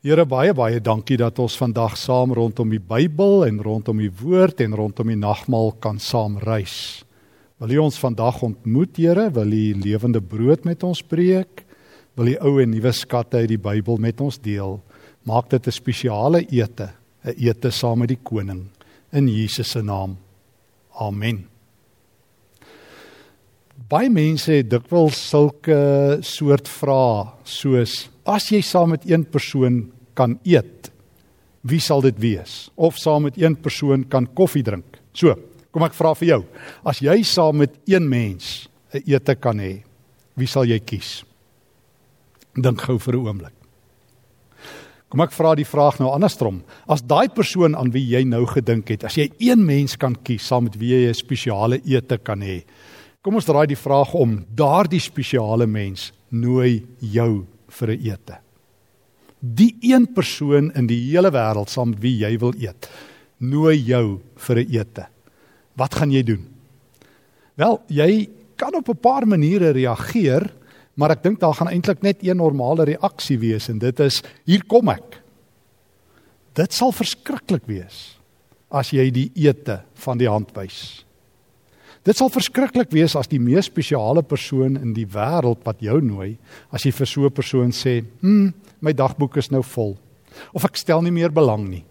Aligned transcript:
Here 0.00 0.24
baie 0.24 0.54
baie 0.56 0.78
dankie 0.80 1.18
dat 1.20 1.36
ons 1.44 1.58
vandag 1.60 1.92
saam 2.00 2.30
rondom 2.32 2.70
die 2.72 2.80
Bybel 2.80 3.42
en 3.44 3.58
rondom 3.60 3.98
die 4.00 4.08
woord 4.08 4.62
en 4.64 4.72
rondom 4.78 5.10
die 5.12 5.18
nagmaal 5.20 5.74
kan 5.76 6.00
saam 6.00 6.38
reis. 6.40 7.04
Wil 7.60 7.74
U 7.76 7.82
ons 7.82 7.98
vandag 8.00 8.38
ontmoet, 8.40 8.96
Here? 8.96 9.26
Wil 9.28 9.52
U 9.52 9.66
lewende 9.82 10.22
brood 10.24 10.64
met 10.64 10.86
ons 10.88 11.04
breek? 11.04 11.66
Wil 12.16 12.32
U 12.32 12.38
ou 12.48 12.54
en 12.64 12.72
nuwe 12.72 12.94
skatte 12.96 13.44
uit 13.44 13.52
die 13.52 13.60
Bybel 13.60 14.00
met 14.00 14.24
ons 14.24 14.40
deel? 14.40 14.80
Maak 15.28 15.50
dit 15.52 15.68
'n 15.68 15.70
spesiale 15.70 16.46
ete, 16.48 16.88
'n 17.24 17.36
ete 17.36 17.70
saam 17.70 17.98
met 17.98 18.08
die 18.08 18.24
koning 18.24 18.70
in 19.12 19.28
Jesus 19.28 19.68
se 19.68 19.82
naam. 19.82 20.16
Amen. 20.96 21.49
Baie 23.90 24.06
mense 24.06 24.52
het 24.54 24.68
dikwels 24.70 25.18
sulke 25.18 25.76
soort 26.22 26.68
vrae 26.70 27.24
soos 27.42 28.04
as 28.22 28.44
jy 28.52 28.60
saam 28.62 28.92
met 28.94 29.02
een 29.08 29.24
persoon 29.26 29.80
kan 30.14 30.36
eet, 30.46 30.92
wie 31.66 31.80
sal 31.82 32.04
dit 32.04 32.14
wees? 32.22 32.68
Of 32.78 33.00
saam 33.02 33.26
met 33.26 33.38
een 33.40 33.56
persoon 33.58 34.04
kan 34.06 34.28
koffie 34.38 34.62
drink. 34.62 35.00
So, 35.10 35.34
kom 35.74 35.82
ek 35.88 35.96
vra 35.98 36.12
vir 36.20 36.28
jou. 36.28 36.40
As 36.86 37.00
jy 37.02 37.16
saam 37.26 37.58
met 37.64 37.74
een 37.90 38.06
mens 38.06 38.68
'n 38.94 39.02
ete 39.06 39.34
kan 39.34 39.58
hê, 39.58 39.82
wie 40.36 40.46
sal 40.46 40.64
jy 40.64 40.78
kies? 40.78 41.24
Dink 42.54 42.80
gou 42.80 42.98
vir 42.98 43.14
'n 43.14 43.26
oomblik. 43.26 43.54
Kom 45.10 45.20
ek 45.20 45.32
vra 45.32 45.56
die 45.56 45.66
vraag 45.66 45.98
nou 45.98 46.10
andersom. 46.14 46.62
As 46.86 47.02
daai 47.02 47.28
persoon 47.28 47.74
aan 47.74 47.90
wie 47.90 48.06
jy 48.06 48.22
nou 48.24 48.46
gedink 48.46 48.88
het, 48.88 49.04
as 49.04 49.16
jy 49.16 49.30
een 49.40 49.66
mens 49.66 49.96
kan 49.96 50.14
kies 50.14 50.46
saam 50.46 50.64
met 50.64 50.78
wie 50.78 50.94
jy 50.94 51.08
'n 51.10 51.14
spesiale 51.14 51.80
ete 51.84 52.18
kan 52.18 52.40
hê. 52.40 52.62
Kom 53.20 53.36
ons 53.36 53.44
draai 53.44 53.66
die 53.68 53.76
vraag 53.76 54.14
om. 54.16 54.38
Daardie 54.56 55.00
spesiale 55.02 55.66
mens 55.68 56.08
nooi 56.32 56.86
jou 57.04 57.44
vir 57.68 57.90
'n 57.92 58.00
ete. 58.00 58.38
Die 59.40 59.76
een 59.80 60.06
persoon 60.14 60.70
in 60.74 60.86
die 60.86 61.10
hele 61.10 61.30
wêreld 61.30 61.68
saam 61.68 61.94
wie 62.00 62.16
jy 62.16 62.38
wil 62.38 62.54
eet, 62.56 62.88
nooi 63.38 63.76
jou 63.76 64.20
vir 64.36 64.56
'n 64.56 64.72
ete. 64.72 65.06
Wat 65.76 65.94
gaan 65.94 66.10
jy 66.10 66.22
doen? 66.22 66.48
Wel, 67.56 67.82
jy 67.88 68.28
kan 68.56 68.74
op 68.74 68.88
'n 68.88 69.00
paar 69.00 69.26
maniere 69.26 69.72
reageer, 69.72 70.54
maar 70.94 71.10
ek 71.10 71.22
dink 71.22 71.40
daar 71.40 71.54
gaan 71.54 71.68
eintlik 71.68 72.02
net 72.02 72.22
een 72.22 72.36
normale 72.36 72.84
reaksie 72.84 73.38
wees 73.38 73.68
en 73.68 73.78
dit 73.78 74.00
is 74.00 74.22
hier 74.46 74.64
kom 74.64 74.88
ek. 74.88 75.22
Dit 76.54 76.72
sal 76.72 76.92
verskriklik 76.92 77.66
wees 77.66 78.18
as 78.70 78.90
jy 78.90 79.10
die 79.10 79.30
ete 79.34 79.82
van 79.94 80.18
die 80.18 80.28
hand 80.28 80.52
wys. 80.56 81.04
Dit 82.06 82.16
sal 82.16 82.30
verskriklik 82.32 82.88
wees 82.94 83.12
as 83.18 83.28
die 83.28 83.40
mees 83.42 83.68
spesiale 83.68 84.22
persoon 84.24 84.78
in 84.80 84.94
die 84.96 85.04
wêreld 85.08 85.60
wat 85.66 85.82
jou 85.84 85.98
nooi, 86.00 86.32
as 86.72 86.86
jy 86.86 86.92
vir 86.96 87.06
so 87.06 87.26
'n 87.26 87.30
persoon 87.30 87.72
sê, 87.72 88.04
"Hm, 88.22 88.52
my 88.80 88.92
dagboek 88.92 89.36
is 89.36 89.50
nou 89.50 89.62
vol." 89.62 89.98
Of 90.54 90.64
ek 90.64 90.76
stel 90.76 91.02
nie 91.02 91.10
meer 91.10 91.30
belang 91.30 91.68
nie. 91.68 91.84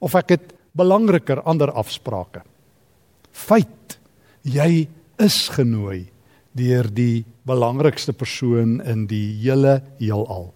Of 0.00 0.14
ek 0.14 0.28
het 0.28 0.52
belangriker 0.76 1.42
ander 1.46 1.72
afsprake. 1.72 2.42
Feit, 3.32 3.98
jy 4.42 4.88
is 5.18 5.48
genooi 5.48 6.10
deur 6.54 6.84
die 6.84 7.24
belangrikste 7.46 8.12
persoon 8.12 8.80
in 8.80 9.06
die 9.06 9.32
hele 9.42 9.82
heelal. 9.98 10.52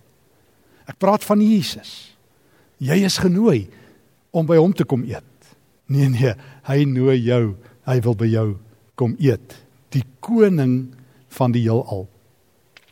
Ek 0.86 0.98
praat 0.98 1.25
van 1.25 1.41
Jesus. 1.41 2.14
Jy 2.79 3.05
is 3.05 3.19
genooi 3.19 3.69
om 4.33 4.47
by 4.47 4.56
hom 4.56 4.73
te 4.73 4.84
kom 4.84 5.03
eet. 5.03 5.25
Nee 5.89 6.09
nee, 6.09 6.34
hy 6.64 6.84
nooi 6.84 7.17
jou. 7.17 7.56
Hy 7.86 8.01
wil 8.01 8.14
by 8.14 8.27
jou 8.27 8.59
kom 8.99 9.15
eet, 9.23 9.55
die 9.95 10.05
koning 10.21 10.91
van 11.39 11.55
die 11.55 11.65
heelal. 11.67 12.09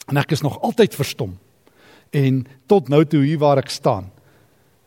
En 0.06 0.20
ek 0.20 0.36
is 0.36 0.44
nog 0.46 0.60
altyd 0.62 0.94
verstom. 0.94 1.34
En 2.14 2.44
tot 2.70 2.88
nou 2.92 3.02
toe 3.04 3.24
hier 3.24 3.40
waar 3.42 3.58
ek 3.58 3.72
staan, 3.74 4.12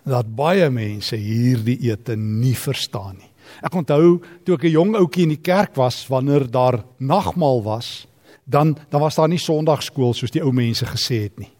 dat 0.08 0.30
baie 0.36 0.70
mense 0.74 1.18
hierdie 1.20 1.78
ete 1.92 2.16
nie 2.18 2.56
verstaan 2.58 3.20
nie. 3.20 3.28
Ek 3.66 3.76
onthou 3.76 4.20
toe 4.46 4.56
ek 4.56 4.64
'n 4.64 4.78
jong 4.78 4.96
ouetjie 4.96 5.24
in 5.24 5.36
die 5.36 5.44
kerk 5.44 5.76
was 5.76 6.08
wanneer 6.08 6.50
daar 6.50 6.84
nagmaal 7.00 7.64
was, 7.64 8.08
dan 8.46 8.78
dan 8.90 9.02
was 9.02 9.16
daar 9.16 9.28
nie 9.28 9.38
Sondagskool 9.38 10.14
soos 10.14 10.32
die 10.32 10.42
ou 10.42 10.52
mense 10.52 10.86
gesê 10.86 11.24
het 11.24 11.40
nie. 11.40 11.52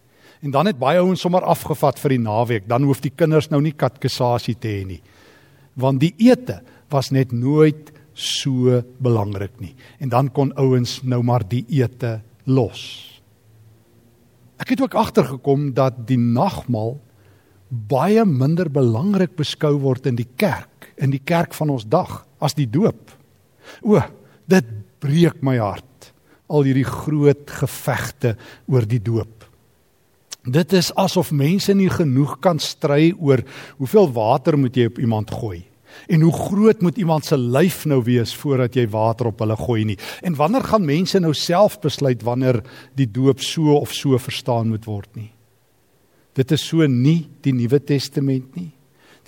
En 0.42 0.50
dan 0.50 0.66
het 0.66 0.78
baie 0.78 0.98
ouens 0.98 1.20
sommer 1.20 1.42
afgevat 1.42 1.98
vir 1.98 2.08
die 2.08 2.18
naweek, 2.18 2.68
dan 2.68 2.82
hoef 2.82 3.00
die 3.00 3.12
kinders 3.14 3.50
nou 3.50 3.60
nie 3.60 3.72
katkesasie 3.72 4.56
te 4.58 4.68
hê 4.68 4.86
nie. 4.86 5.02
Want 5.76 6.00
die 6.00 6.14
ete 6.18 6.62
was 6.90 7.10
net 7.10 7.32
nooit 7.32 7.92
so 8.20 8.80
belangrik 9.00 9.56
nie. 9.60 9.72
En 9.98 10.12
dan 10.12 10.28
kon 10.32 10.52
ouens 10.60 11.00
nou 11.02 11.22
maar 11.24 11.44
die 11.48 11.64
ete 11.72 12.20
los. 12.44 12.82
Ek 14.60 14.74
het 14.74 14.82
ook 14.84 14.96
agtergekom 14.98 15.70
dat 15.76 16.02
die 16.08 16.20
nagmaal 16.20 16.98
baie 17.70 18.24
minder 18.26 18.68
belangrik 18.68 19.36
beskou 19.38 19.76
word 19.80 20.08
in 20.10 20.18
die 20.18 20.28
kerk, 20.36 20.90
in 21.00 21.14
die 21.14 21.22
kerk 21.22 21.54
van 21.56 21.72
ons 21.72 21.86
dag 21.88 22.24
as 22.42 22.56
die 22.58 22.68
doop. 22.68 23.14
O, 23.86 24.00
dit 24.50 24.66
breek 25.00 25.40
my 25.46 25.56
hart 25.62 26.10
al 26.50 26.66
hierdie 26.66 26.88
groot 26.88 27.46
gevegte 27.60 28.34
oor 28.68 28.84
die 28.90 29.00
doop. 29.00 29.46
Dit 30.50 30.72
is 30.74 30.90
asof 30.98 31.30
mense 31.36 31.72
nie 31.76 31.90
genoeg 31.92 32.38
kan 32.42 32.58
stry 32.60 33.12
oor 33.16 33.44
hoeveel 33.78 34.08
water 34.16 34.58
moet 34.58 34.76
jy 34.76 34.88
op 34.90 34.98
iemand 34.98 35.30
gooi 35.36 35.69
En 36.08 36.20
hoe 36.20 36.32
groot 36.32 36.82
moet 36.82 36.98
iemand 36.98 37.24
se 37.24 37.38
lyf 37.38 37.84
nou 37.84 38.02
wees 38.06 38.34
voordat 38.36 38.74
jy 38.74 38.86
water 38.90 39.30
op 39.30 39.38
hulle 39.42 39.56
gooi 39.56 39.84
nie? 39.84 39.98
En 40.22 40.34
wanneer 40.34 40.64
gaan 40.64 40.84
mense 40.84 41.20
nou 41.20 41.34
self 41.34 41.78
besluit 41.80 42.22
wanneer 42.22 42.62
die 42.98 43.08
doop 43.10 43.40
so 43.40 43.76
of 43.78 43.94
so 43.94 44.18
verstaan 44.18 44.68
moet 44.68 44.84
word 44.84 45.10
nie? 45.16 45.30
Dit 46.38 46.52
is 46.54 46.66
so 46.66 46.86
nie 46.86 47.28
die 47.42 47.52
Nuwe 47.52 47.80
Testament 47.84 48.54
nie. 48.56 48.70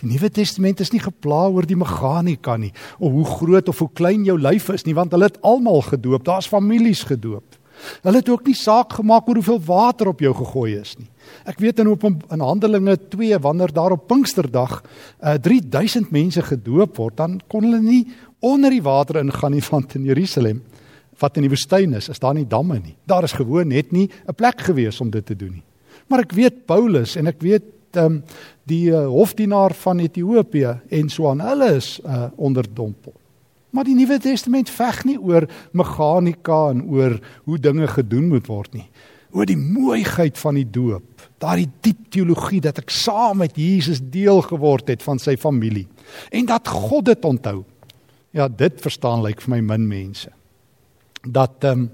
Die 0.00 0.08
Nuwe 0.10 0.30
Testament 0.34 0.80
is 0.80 0.92
nie 0.94 1.02
gepla 1.02 1.44
oor 1.50 1.66
die 1.68 1.78
meganika 1.78 2.56
nie, 2.58 2.72
of 2.98 3.12
hoe 3.12 3.26
groot 3.26 3.68
of 3.68 3.82
hoe 3.82 3.90
klein 3.94 4.24
jou 4.26 4.38
lyf 4.38 4.70
is 4.74 4.86
nie, 4.86 4.94
want 4.98 5.12
hulle 5.14 5.28
het 5.28 5.40
almal 5.46 5.82
gedoop. 5.86 6.24
Daar's 6.26 6.50
families 6.50 7.04
gedoop. 7.06 7.58
Hulle 8.02 8.22
het 8.22 8.30
ook 8.30 8.46
nie 8.46 8.56
saak 8.58 8.96
gemaak 8.98 9.28
oor 9.28 9.40
hoeveel 9.40 9.60
water 9.66 10.10
op 10.10 10.22
jou 10.22 10.32
gegooi 10.34 10.74
is 10.78 10.96
nie. 10.98 11.08
Ek 11.44 11.58
weet 11.58 11.78
in 11.78 11.88
op 11.88 12.04
in 12.04 12.40
Handelinge 12.40 12.96
2 13.08 13.38
wanneer 13.38 13.72
daar 13.72 13.94
op 13.96 14.06
Pinksterdag 14.06 14.82
uh, 15.22 15.34
3000 15.34 16.10
mense 16.10 16.42
gedoop 16.42 16.96
word, 16.96 17.16
dan 17.16 17.40
kon 17.48 17.66
hulle 17.66 17.82
nie 17.82 18.06
onder 18.40 18.70
die 18.70 18.82
water 18.82 19.20
ingaan 19.22 19.52
nie 19.52 19.64
van 19.70 19.86
in 19.94 20.04
Jerusalem 20.04 20.62
wat 21.22 21.36
in 21.36 21.46
die 21.46 21.52
woestyn 21.52 21.94
is, 21.94 22.08
is 22.10 22.18
daar 22.18 22.34
nie 22.34 22.48
damme 22.48 22.80
nie. 22.80 22.96
Daar 23.06 23.22
is 23.22 23.36
gewoon 23.36 23.68
net 23.68 23.92
nie 23.92 24.08
'n 24.26 24.34
plek 24.34 24.60
gewees 24.60 25.00
om 25.00 25.10
dit 25.10 25.26
te 25.26 25.36
doen 25.36 25.52
nie. 25.52 25.64
Maar 26.08 26.20
ek 26.20 26.32
weet 26.32 26.66
Paulus 26.66 27.16
en 27.16 27.26
ek 27.26 27.40
weet 27.40 27.96
um, 27.96 28.22
die 28.64 28.90
uh, 28.90 29.06
hofdienaar 29.06 29.74
van 29.74 29.98
Ethiopië 29.98 30.80
en 30.90 31.08
so 31.08 31.28
aan 31.30 31.40
hulle 31.40 31.74
is 31.76 32.00
uh, 32.04 32.26
onderdompel. 32.36 33.12
Maar 33.72 33.84
die 33.84 33.94
Nuwe 33.94 34.18
Testament 34.20 34.70
veg 34.70 35.04
nie 35.08 35.16
oor 35.16 35.46
meganika 35.72 36.70
en 36.70 36.82
oor 36.92 37.16
hoe 37.44 37.58
dinge 37.58 37.86
gedoen 37.88 38.28
moet 38.28 38.46
word 38.46 38.74
nie. 38.76 38.88
Oor 39.32 39.48
die 39.48 39.58
mooiheid 39.58 40.36
van 40.38 40.58
die 40.58 40.68
doop, 40.68 41.24
daardie 41.40 41.70
diep 41.84 42.10
teologie 42.12 42.60
dat 42.64 42.82
ek 42.82 42.92
saam 42.92 43.40
met 43.40 43.56
Jesus 43.56 44.02
deel 44.12 44.42
geword 44.44 44.92
het 44.92 45.02
van 45.02 45.20
sy 45.22 45.38
familie 45.40 45.86
en 46.30 46.48
dat 46.50 46.68
God 46.68 47.08
dit 47.08 47.24
onthou. 47.24 47.62
Ja, 48.36 48.48
dit 48.48 48.80
verstaan 48.80 49.24
lyk 49.24 49.40
vir 49.44 49.54
my 49.56 49.60
min 49.72 49.88
mense. 49.88 50.30
Dat 51.24 51.64
ehm 51.64 51.86
um, 51.86 51.90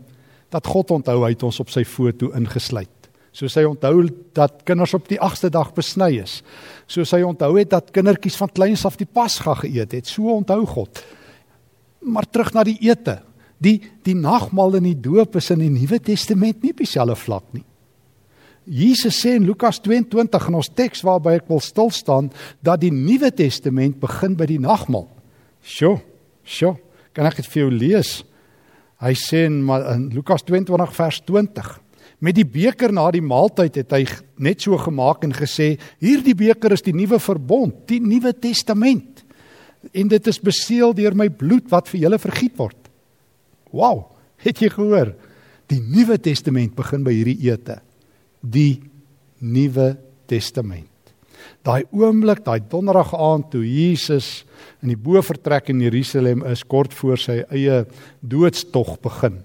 dat 0.48 0.64
God 0.64 0.90
onthou 0.94 1.18
hy 1.26 1.34
het 1.34 1.42
ons 1.44 1.58
op 1.60 1.68
sy 1.68 1.82
foto 1.84 2.30
ingesluit. 2.32 3.10
Soos 3.36 3.52
hy 3.58 3.66
onthou 3.68 4.06
dat 4.32 4.62
kinders 4.64 4.94
op 4.96 5.04
die 5.10 5.18
8ste 5.20 5.50
dag 5.52 5.74
besny 5.76 6.22
is. 6.22 6.38
Soos 6.88 7.12
hy 7.12 7.20
onthou 7.20 7.50
het 7.58 7.68
dat 7.74 7.90
kindertjies 7.92 8.38
van 8.40 8.48
kleins 8.56 8.86
af 8.88 8.96
die 8.96 9.04
Pasga 9.04 9.52
geëet 9.60 9.92
het. 9.92 10.08
So 10.08 10.32
onthou 10.32 10.62
God 10.64 11.02
maar 12.00 12.26
terug 12.30 12.52
na 12.54 12.64
die 12.66 12.78
ete. 12.88 13.18
Die 13.62 13.78
die 14.06 14.16
nagmaal 14.16 14.78
en 14.78 14.86
die 14.86 14.98
doop 14.98 15.36
is 15.40 15.50
in 15.54 15.64
die 15.64 15.72
Nuwe 15.72 15.98
Testament 16.02 16.62
nie 16.62 16.72
op 16.74 16.82
dieselfde 16.82 17.16
vlak 17.18 17.48
nie. 17.56 17.64
Jesus 18.68 19.16
sê 19.16 19.34
in 19.38 19.46
Lukas 19.48 19.80
22 19.80 20.48
in 20.50 20.58
ons 20.58 20.70
teks 20.76 21.02
waarby 21.06 21.38
ek 21.38 21.48
wil 21.48 21.62
stil 21.64 21.90
staan 21.94 22.28
dat 22.64 22.82
die 22.84 22.92
Nuwe 22.92 23.30
Testament 23.34 23.96
begin 24.00 24.36
by 24.36 24.46
die 24.50 24.60
nagmaal. 24.60 25.08
Sjoe, 25.64 25.98
sjoe, 26.44 26.76
kan 27.16 27.26
ek 27.26 27.40
dit 27.40 27.48
vir 27.48 27.62
jou 27.64 27.70
lees? 27.72 28.12
Hy 29.02 29.14
sê 29.16 29.46
in, 29.48 29.62
in 29.64 30.08
Lukas 30.14 30.44
22 30.46 30.96
vers 30.98 31.22
20 31.26 31.76
Met 32.18 32.34
die 32.34 32.46
beker 32.46 32.90
na 32.90 33.04
die 33.14 33.22
maaltyd 33.22 33.76
het 33.78 33.92
hy 33.94 34.00
net 34.42 34.64
so 34.64 34.74
gemaak 34.74 35.22
en 35.22 35.30
gesê: 35.30 35.76
"Hierdie 36.02 36.34
beker 36.34 36.72
is 36.74 36.82
die 36.82 36.94
nuwe 36.96 37.20
verbond, 37.22 37.84
die 37.86 38.00
nuwe 38.02 38.32
testament 38.34 39.22
en 39.92 40.08
dit 40.10 40.26
is 40.26 40.40
beseël 40.42 40.94
deur 40.94 41.14
my 41.14 41.28
bloed 41.30 41.68
wat 41.70 41.88
vir 41.88 42.04
julle 42.04 42.18
vergiet 42.18 42.56
word. 42.58 42.87
Wow, 43.74 44.06
het 44.40 44.60
jy 44.62 44.70
gehoor? 44.72 45.12
Die 45.68 45.80
Nuwe 45.84 46.16
Testament 46.20 46.76
begin 46.76 47.04
by 47.04 47.12
hierdie 47.12 47.50
ete. 47.50 47.80
Die 48.40 48.80
Nuwe 49.44 49.96
Testament. 50.30 50.88
Daai 51.66 51.84
oomblik, 51.94 52.40
daai 52.46 52.60
donderdag 52.70 53.12
aand 53.14 53.50
toe 53.52 53.64
Jesus 53.66 54.44
in 54.82 54.92
die 54.92 54.98
bovertrek 54.98 55.70
in 55.72 55.82
Jerusalem 55.82 56.44
is 56.48 56.64
kort 56.66 56.94
voor 56.96 57.20
sy 57.20 57.40
eie 57.54 57.82
doodstog 58.20 58.96
begin, 59.04 59.40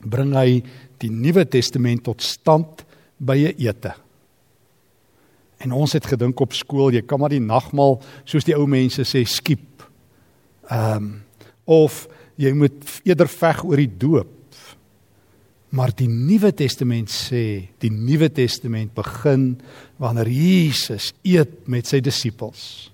bring 0.00 0.34
hy 0.36 0.62
die 1.02 1.10
Nuwe 1.12 1.44
Testament 1.48 2.04
tot 2.06 2.22
stand 2.22 2.84
by 3.18 3.36
'n 3.36 3.54
ete. 3.58 3.94
En 5.58 5.72
ons 5.72 5.92
het 5.92 6.06
gedink 6.06 6.40
op 6.40 6.52
skool, 6.52 6.92
jy 6.92 7.02
kan 7.02 7.20
maar 7.20 7.32
die 7.32 7.40
nagmaal 7.40 8.00
soos 8.24 8.44
die 8.44 8.56
ou 8.56 8.66
mense 8.66 9.02
sê 9.02 9.24
skiep. 9.24 9.82
Ehm 10.70 10.96
um, 10.96 11.20
of 11.66 12.08
jy 12.40 12.52
moet 12.56 12.78
eerder 13.06 13.30
veg 13.30 13.62
oor 13.64 13.80
die 13.80 13.90
doop. 13.90 14.30
Maar 15.74 15.90
die 15.98 16.06
Nuwe 16.06 16.52
Testament 16.54 17.10
sê, 17.10 17.70
die 17.82 17.90
Nuwe 17.90 18.28
Testament 18.30 18.92
begin 18.94 19.56
wanneer 19.98 20.30
Jesus 20.30 21.10
eet 21.26 21.64
met 21.70 21.90
sy 21.90 21.98
disippels. 22.04 22.92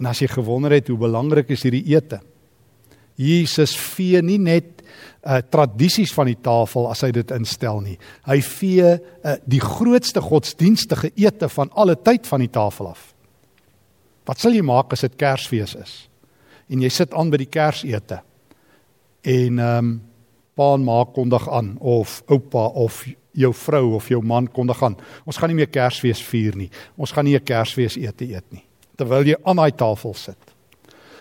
En 0.00 0.08
as 0.10 0.22
jy 0.22 0.30
gewonder 0.32 0.74
het 0.74 0.88
hoe 0.90 0.98
belangrik 0.98 1.52
is 1.54 1.62
hierdie 1.66 1.84
ete. 1.92 2.18
Jesus 3.20 3.76
vee 3.76 4.22
nie 4.24 4.40
net 4.40 4.78
uh 5.20 5.38
tradisies 5.52 6.10
van 6.16 6.30
die 6.30 6.38
tafel 6.40 6.86
as 6.88 7.02
hy 7.04 7.10
dit 7.12 7.32
instel 7.36 7.82
nie. 7.84 7.98
Hy 8.24 8.38
vee 8.42 8.94
uh, 8.96 9.34
die 9.44 9.60
grootste 9.60 10.22
godsdienstige 10.24 11.12
ete 11.20 11.50
van 11.52 11.68
alle 11.76 11.98
tyd 12.00 12.24
van 12.26 12.40
die 12.40 12.50
tafel 12.50 12.88
af. 12.94 13.10
Wat 14.24 14.40
sal 14.40 14.56
jy 14.56 14.64
maak 14.64 14.94
as 14.96 15.04
dit 15.04 15.18
Kersfees 15.20 15.76
is? 15.76 15.94
En 16.72 16.80
jy 16.80 16.88
sit 16.94 17.12
aan 17.12 17.30
by 17.32 17.42
die 17.42 17.50
Kersete. 17.52 18.22
En 19.22 19.58
ehm 19.58 19.78
um, 19.78 20.02
pa 20.54 20.74
en 20.74 20.84
ma 20.84 21.04
kondig 21.04 21.48
aan 21.48 21.76
of 21.78 22.22
oupa 22.26 22.66
of 22.66 23.06
jou 23.32 23.54
vrou 23.54 23.94
of 23.94 24.08
jou 24.08 24.22
man 24.22 24.48
kondig 24.48 24.82
aan. 24.82 24.96
Ons 25.24 25.36
gaan 25.36 25.48
nie 25.48 25.56
meer 25.56 25.70
Kersfees 25.70 26.22
vier 26.22 26.56
nie. 26.56 26.70
Ons 26.96 27.12
gaan 27.12 27.24
nie 27.24 27.36
'n 27.36 27.44
Kersfees 27.44 27.96
ete 27.96 28.24
eet 28.24 28.52
nie 28.52 28.64
terwyl 29.00 29.32
jy 29.32 29.38
aan 29.48 29.60
daai 29.60 29.72
tafel 29.76 30.14
sit. 30.18 30.56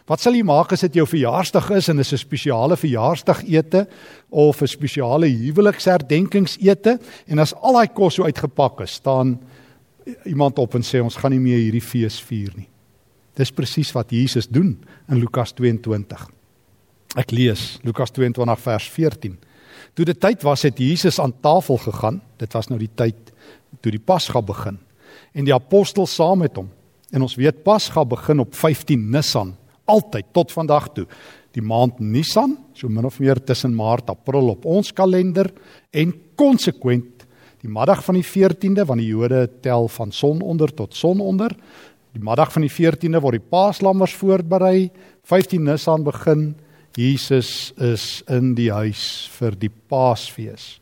Wat 0.10 0.24
sal 0.24 0.34
jy 0.34 0.44
maak 0.48 0.74
as 0.74 0.82
dit 0.88 0.98
jou 0.98 1.06
verjaarsdag 1.06 1.70
is 1.78 1.90
en 1.92 2.02
dis 2.02 2.14
'n 2.14 2.18
spesiale 2.18 2.76
verjaarsdagete 2.76 3.88
of 4.30 4.62
'n 4.62 4.68
spesiale 4.68 5.28
huweliksherdenkingsete 5.30 7.00
en 7.28 7.40
as 7.40 7.54
al 7.54 7.74
daai 7.74 7.94
kos 7.94 8.16
so 8.16 8.24
uitgepak 8.24 8.82
is, 8.82 8.94
staan 8.94 9.40
iemand 10.26 10.60
op 10.60 10.76
en 10.76 10.82
sê 10.82 11.00
ons 11.02 11.16
gaan 11.16 11.32
nie 11.32 11.40
meer 11.40 11.60
hierdie 11.60 11.82
fees 11.82 12.20
vier 12.20 12.52
nie. 12.56 12.70
Dis 13.36 13.52
presies 13.52 13.94
wat 13.94 14.12
Jesus 14.12 14.48
doen 14.48 14.84
in 15.10 15.20
Lukas 15.20 15.54
22. 15.54 16.39
Ek 17.18 17.32
lees 17.34 17.80
Lukas 17.82 18.12
22 18.14 18.60
vers 18.62 18.88
14. 18.94 19.38
Toe 19.98 20.06
dit 20.06 20.20
tyd 20.22 20.44
was 20.46 20.66
het 20.68 20.78
Jesus 20.78 21.18
aan 21.20 21.34
tafel 21.42 21.80
gegaan. 21.82 22.20
Dit 22.38 22.54
was 22.54 22.70
nou 22.70 22.78
die 22.78 22.92
tyd 22.94 23.32
toe 23.82 23.94
die 23.94 24.02
Pasga 24.02 24.42
begin 24.42 24.78
en 25.34 25.46
die 25.46 25.54
apostels 25.54 26.14
saam 26.14 26.44
met 26.44 26.56
hom. 26.58 26.68
En 27.10 27.26
ons 27.26 27.34
weet 27.38 27.64
Pasga 27.66 28.04
begin 28.06 28.44
op 28.44 28.54
15 28.58 29.02
Nisan, 29.10 29.56
altyd 29.90 30.30
tot 30.34 30.54
vandag 30.54 30.92
toe. 30.94 31.06
Die 31.58 31.64
maand 31.66 31.98
Nisan, 32.00 32.56
so 32.78 32.90
min 32.90 33.08
of 33.10 33.18
meer 33.22 33.42
tussen 33.42 33.74
Maart 33.74 34.12
April 34.14 34.52
op 34.54 34.68
ons 34.70 34.94
kalender 34.94 35.50
en 35.90 36.14
konsekwent 36.38 37.26
die 37.60 37.72
middag 37.74 38.04
van 38.06 38.20
die 38.20 38.26
14de 38.26 38.86
want 38.88 39.02
die 39.02 39.10
Jode 39.10 39.48
tel 39.66 39.90
van 39.92 40.14
sononder 40.14 40.72
tot 40.78 40.96
sononder. 40.96 41.58
Die 42.14 42.24
middag 42.24 42.54
van 42.54 42.66
die 42.66 42.72
14de 42.72 43.22
word 43.22 43.40
die 43.40 43.50
Paaslammers 43.50 44.14
voorberei. 44.18 44.92
15 45.30 45.66
Nisan 45.66 46.06
begin 46.06 46.54
Jesus 46.98 47.72
is 47.78 48.22
in 48.30 48.54
die 48.58 48.72
huis 48.74 49.30
vir 49.38 49.56
die 49.60 49.70
Paasfees. 49.70 50.80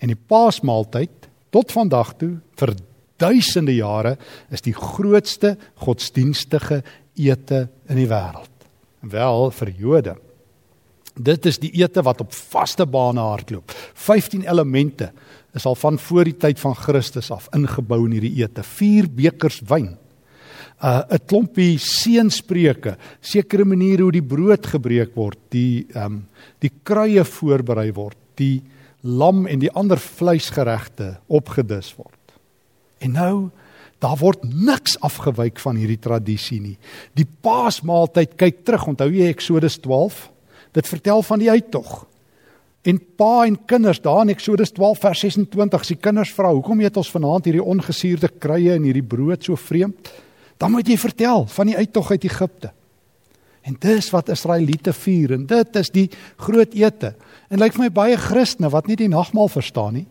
En 0.00 0.12
die 0.12 0.18
Paasmaaltyd 0.18 1.28
tot 1.54 1.72
vandag 1.72 2.14
toe 2.18 2.36
vir 2.58 2.74
duisende 3.20 3.74
jare 3.76 4.16
is 4.52 4.64
die 4.64 4.74
grootste 4.74 5.54
godsdienstige 5.84 6.82
ete 7.14 7.68
in 7.88 8.00
die 8.00 8.08
wêreld. 8.10 8.50
Wel 9.00 9.50
vir 9.54 9.72
Jode. 9.78 10.16
Dit 11.14 11.46
is 11.46 11.60
die 11.62 11.70
ete 11.78 12.02
wat 12.02 12.24
op 12.24 12.32
vaste 12.34 12.86
bane 12.90 13.22
hardloop. 13.22 13.70
15 13.94 14.48
elemente 14.48 15.12
is 15.54 15.66
al 15.66 15.76
van 15.78 15.98
voor 15.98 16.26
die 16.26 16.38
tyd 16.42 16.58
van 16.58 16.74
Christus 16.74 17.30
af 17.30 17.46
ingebou 17.54 18.00
in 18.08 18.16
hierdie 18.16 18.40
ete. 18.42 18.64
4 18.66 19.06
bekers 19.14 19.60
wyn 19.68 19.92
uh 20.82 21.02
'n 21.10 21.26
klompie 21.26 21.78
seënspreuke, 21.78 22.96
sekere 23.20 23.64
maniere 23.64 24.02
hoe 24.02 24.12
die 24.12 24.22
brood 24.22 24.66
gebreek 24.66 25.14
word, 25.14 25.38
die 25.50 25.86
ehm 25.94 26.04
um, 26.04 26.26
die 26.60 26.72
kruie 26.82 27.24
voorberei 27.24 27.92
word, 27.92 28.18
die 28.36 28.62
lam 29.02 29.46
en 29.46 29.60
die 29.60 29.70
ander 29.70 29.98
vleisgeregte 30.00 31.18
opgedis 31.28 31.92
word. 31.96 32.34
En 33.00 33.12
nou 33.12 33.50
daar 34.00 34.18
word 34.20 34.42
niks 34.44 34.98
afgewyk 35.00 35.60
van 35.62 35.76
hierdie 35.76 36.00
tradisie 36.00 36.60
nie. 36.60 36.76
Die 37.16 37.26
Paasmaaltyd 37.26 38.36
kyk 38.36 38.64
terug, 38.64 38.88
onthou 38.92 39.08
jy 39.12 39.30
Eksodus 39.32 39.78
12? 39.80 40.30
Dit 40.76 40.88
vertel 40.90 41.22
van 41.22 41.40
die 41.40 41.50
uittog. 41.50 42.04
En 42.84 42.98
pa 43.16 43.46
en 43.46 43.56
kinders 43.64 44.02
daar 44.04 44.22
in 44.26 44.34
Eksodus 44.34 44.74
12 44.76 45.00
vers 45.00 45.20
26, 45.24 45.86
die 45.86 45.96
kinders 45.96 46.32
vra, 46.36 46.52
"Hoekom 46.52 46.80
eet 46.80 46.96
ons 46.96 47.10
vanaand 47.10 47.44
hierdie 47.44 47.64
ongesuurde 47.64 48.28
kruie 48.28 48.72
en 48.72 48.82
hierdie 48.82 49.02
brood 49.02 49.44
so 49.44 49.56
vreemd?" 49.56 50.12
Dan 50.58 50.74
moet 50.74 50.88
jy 50.88 50.96
vertel 50.98 51.46
van 51.50 51.70
die 51.70 51.76
uittog 51.76 52.10
uit 52.10 52.24
Egipte. 52.24 52.72
En 53.64 53.76
dis 53.80 54.10
wat 54.12 54.28
Israeliete 54.28 54.92
vier 54.92 55.32
en 55.38 55.46
dit 55.48 55.76
is 55.80 55.90
die 55.90 56.08
groot 56.36 56.74
ete. 56.76 57.14
En 57.48 57.62
lyk 57.62 57.76
vir 57.76 57.86
my 57.86 57.92
baie 57.96 58.18
Christene 58.20 58.68
wat 58.72 58.90
nie 58.90 58.98
die 59.00 59.08
nagmaal 59.08 59.48
verstaan 59.48 59.96
nie, 60.00 60.06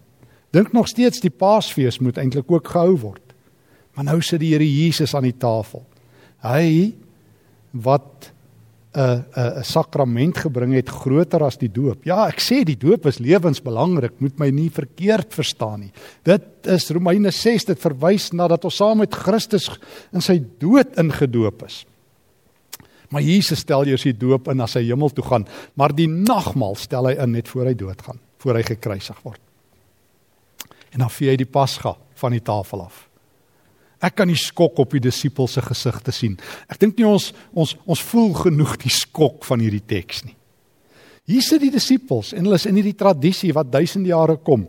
dink 0.54 0.74
nog 0.74 0.90
steeds 0.90 1.22
die 1.22 1.34
Paasfees 1.34 2.00
moet 2.02 2.18
eintlik 2.22 2.50
ook 2.52 2.68
gehou 2.74 2.98
word. 3.02 3.22
Maar 3.94 4.10
nou 4.10 4.20
sit 4.26 4.42
die 4.42 4.54
Here 4.54 4.66
Jesus 4.66 5.14
aan 5.14 5.28
die 5.28 5.38
tafel. 5.38 5.84
Hy 6.42 6.94
wat 7.72 8.32
'n 8.94 9.26
'n 9.36 9.60
'n 9.60 9.64
sakrament 9.64 10.38
gebring 10.38 10.74
het 10.74 10.90
groter 10.90 11.44
as 11.44 11.58
die 11.58 11.72
doop. 11.72 12.06
Ja, 12.06 12.28
ek 12.28 12.40
sê 12.40 12.64
die 12.64 12.78
doop 12.78 13.06
is 13.06 13.20
lewensbelangrik, 13.20 14.20
moet 14.20 14.40
my 14.40 14.50
nie 14.50 14.70
verkeerd 14.70 15.34
verstaan 15.34 15.80
nie. 15.80 15.92
Dit 16.24 16.44
is 16.64 16.90
Romeine 16.90 17.32
6 17.32 17.66
dit 17.66 17.80
verwys 17.80 18.32
na 18.34 18.48
dat 18.48 18.66
ons 18.66 18.76
saam 18.76 18.98
met 18.98 19.14
Christus 19.14 19.70
in 20.14 20.22
sy 20.22 20.42
dood 20.60 20.98
ingedoop 20.98 21.66
is. 21.66 21.86
Maar 23.10 23.22
Jesus 23.22 23.60
stel 23.60 23.86
eers 23.86 24.04
die 24.04 24.18
doop 24.18 24.48
in 24.48 24.62
as 24.62 24.74
hy 24.74 24.88
hemel 24.88 25.10
toe 25.10 25.24
gaan, 25.24 25.48
maar 25.76 25.94
die 25.94 26.08
nagmaal 26.08 26.76
stel 26.76 27.06
hy 27.08 27.14
in 27.22 27.32
net 27.32 27.48
voor 27.48 27.66
hy 27.66 27.74
doodgaan, 27.74 28.20
voor 28.38 28.56
hy 28.56 28.64
gekruisig 28.64 29.20
word. 29.24 29.42
En 30.94 31.00
dan 31.00 31.10
vee 31.10 31.30
hy 31.30 31.38
die 31.38 31.50
pasga 31.50 31.96
van 32.16 32.32
die 32.32 32.42
tafel 32.42 32.82
af. 32.82 33.08
Ek 34.04 34.18
kan 34.20 34.28
die 34.28 34.40
skok 34.40 34.82
op 34.84 34.94
die 34.96 35.04
disippels 35.04 35.56
se 35.56 35.64
gesigte 35.64 36.12
sien. 36.12 36.36
Ek 36.68 36.80
dink 36.82 36.98
nie 37.00 37.08
ons 37.08 37.32
ons 37.56 37.76
ons 37.88 38.06
voel 38.12 38.34
genoeg 38.36 38.76
die 38.84 38.92
skok 38.92 39.48
van 39.48 39.64
hierdie 39.64 39.84
teks 39.88 40.26
nie. 40.28 40.36
Hier 41.30 41.44
sit 41.46 41.64
die 41.64 41.72
disippels 41.72 42.34
en 42.36 42.44
hulle 42.44 42.60
is 42.60 42.68
in 42.68 42.76
hierdie 42.76 42.98
tradisie 43.00 43.54
wat 43.56 43.72
duisende 43.72 44.12
jare 44.12 44.36
kom. 44.44 44.68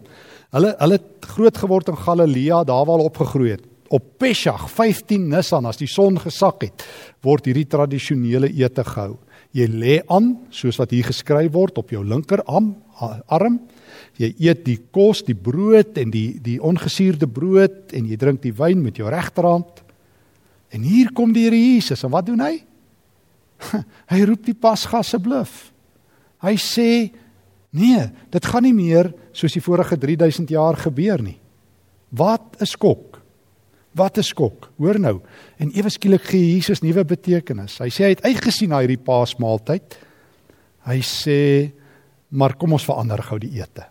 Hulle 0.55 0.71
hulle 0.79 0.99
het 1.01 1.27
groot 1.35 1.57
geword 1.59 1.91
in 1.91 1.99
Galilea, 1.99 2.63
daar 2.63 2.87
waar 2.87 3.01
hulle 3.01 3.11
opgegroei 3.11 3.57
het. 3.57 3.65
Op 3.95 4.07
Pesach 4.23 4.69
15 4.71 5.27
Nisan 5.33 5.67
as 5.67 5.81
die 5.81 5.91
son 5.91 6.21
gesak 6.23 6.63
het, 6.63 6.85
word 7.27 7.51
hierdie 7.51 7.67
tradisionele 7.71 8.53
ete 8.55 8.87
gehou. 8.87 9.17
Jy 9.55 9.67
lê 9.71 9.97
aan, 10.11 10.33
soos 10.55 10.79
wat 10.79 10.95
hier 10.95 11.07
geskryf 11.07 11.53
word, 11.55 11.79
op 11.79 11.91
jou 11.95 12.03
linkerarm, 12.07 12.73
arm 13.27 13.59
jy 14.17 14.35
eet 14.39 14.65
die 14.65 14.79
kos, 14.91 15.23
die 15.27 15.37
brood 15.37 15.99
en 15.99 16.11
die 16.11 16.39
die 16.43 16.59
ongesuurde 16.63 17.29
brood 17.31 17.95
en 17.97 18.07
jy 18.11 18.17
drink 18.21 18.43
die 18.43 18.55
wyn 18.55 18.83
met 18.83 19.01
jou 19.01 19.09
regterhand. 19.11 19.83
En 20.75 20.83
hier 20.83 21.13
kom 21.15 21.33
die 21.33 21.47
Here 21.47 21.59
Jesus 21.59 22.03
en 22.05 22.13
wat 22.15 22.27
doen 22.27 22.43
hy? 22.43 22.55
Hy 24.13 24.23
roep 24.27 24.45
die 24.47 24.57
pasga 24.59 25.01
asseblief. 25.05 25.71
Hy 26.45 26.55
sê 26.61 26.89
nee, 27.75 28.03
dit 28.31 28.47
gaan 28.51 28.67
nie 28.67 28.75
meer 28.77 29.11
soos 29.35 29.55
die 29.55 29.63
vorige 29.65 29.99
3000 30.01 30.51
jaar 30.55 30.79
gebeur 30.79 31.23
nie. 31.23 31.39
Wat 32.15 32.61
'n 32.61 32.67
skok. 32.67 33.21
Wat 33.95 34.19
'n 34.19 34.23
skok. 34.23 34.71
Hoor 34.79 34.99
nou. 34.99 35.21
En 35.59 35.71
ewe 35.71 35.91
skielik 35.91 36.23
gee 36.23 36.55
Jesus 36.55 36.83
nuwe 36.83 37.05
betekenis. 37.05 37.79
Hy 37.79 37.91
sê 37.91 38.05
hy 38.05 38.15
het 38.15 38.27
uitgesien 38.27 38.71
na 38.71 38.83
hierdie 38.83 38.99
paasmaaltyd. 38.99 39.99
Hy 40.87 41.01
sê 41.01 41.73
maar 42.29 42.57
kom 42.57 42.73
ons 42.73 42.85
verander 42.85 43.23
gou 43.23 43.39
die 43.39 43.61
ete. 43.61 43.87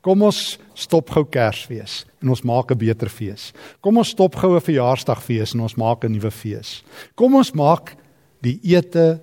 Kom 0.00 0.22
ons 0.24 0.58
stop 0.74 1.10
gou 1.12 1.26
Kersfees 1.28 2.06
en 2.22 2.32
ons 2.32 2.42
maak 2.42 2.70
'n 2.72 2.78
beter 2.78 3.08
fees. 3.08 3.52
Kom 3.80 3.98
ons 3.98 4.08
stop 4.08 4.34
gou 4.34 4.56
'n 4.56 4.60
verjaarsdagfees 4.60 5.54
en 5.54 5.60
ons 5.60 5.76
maak 5.76 6.04
'n 6.04 6.12
nuwe 6.12 6.30
fees. 6.30 6.82
Kom 7.14 7.34
ons 7.34 7.52
maak 7.52 7.96
die 8.40 8.58
ete 8.62 9.20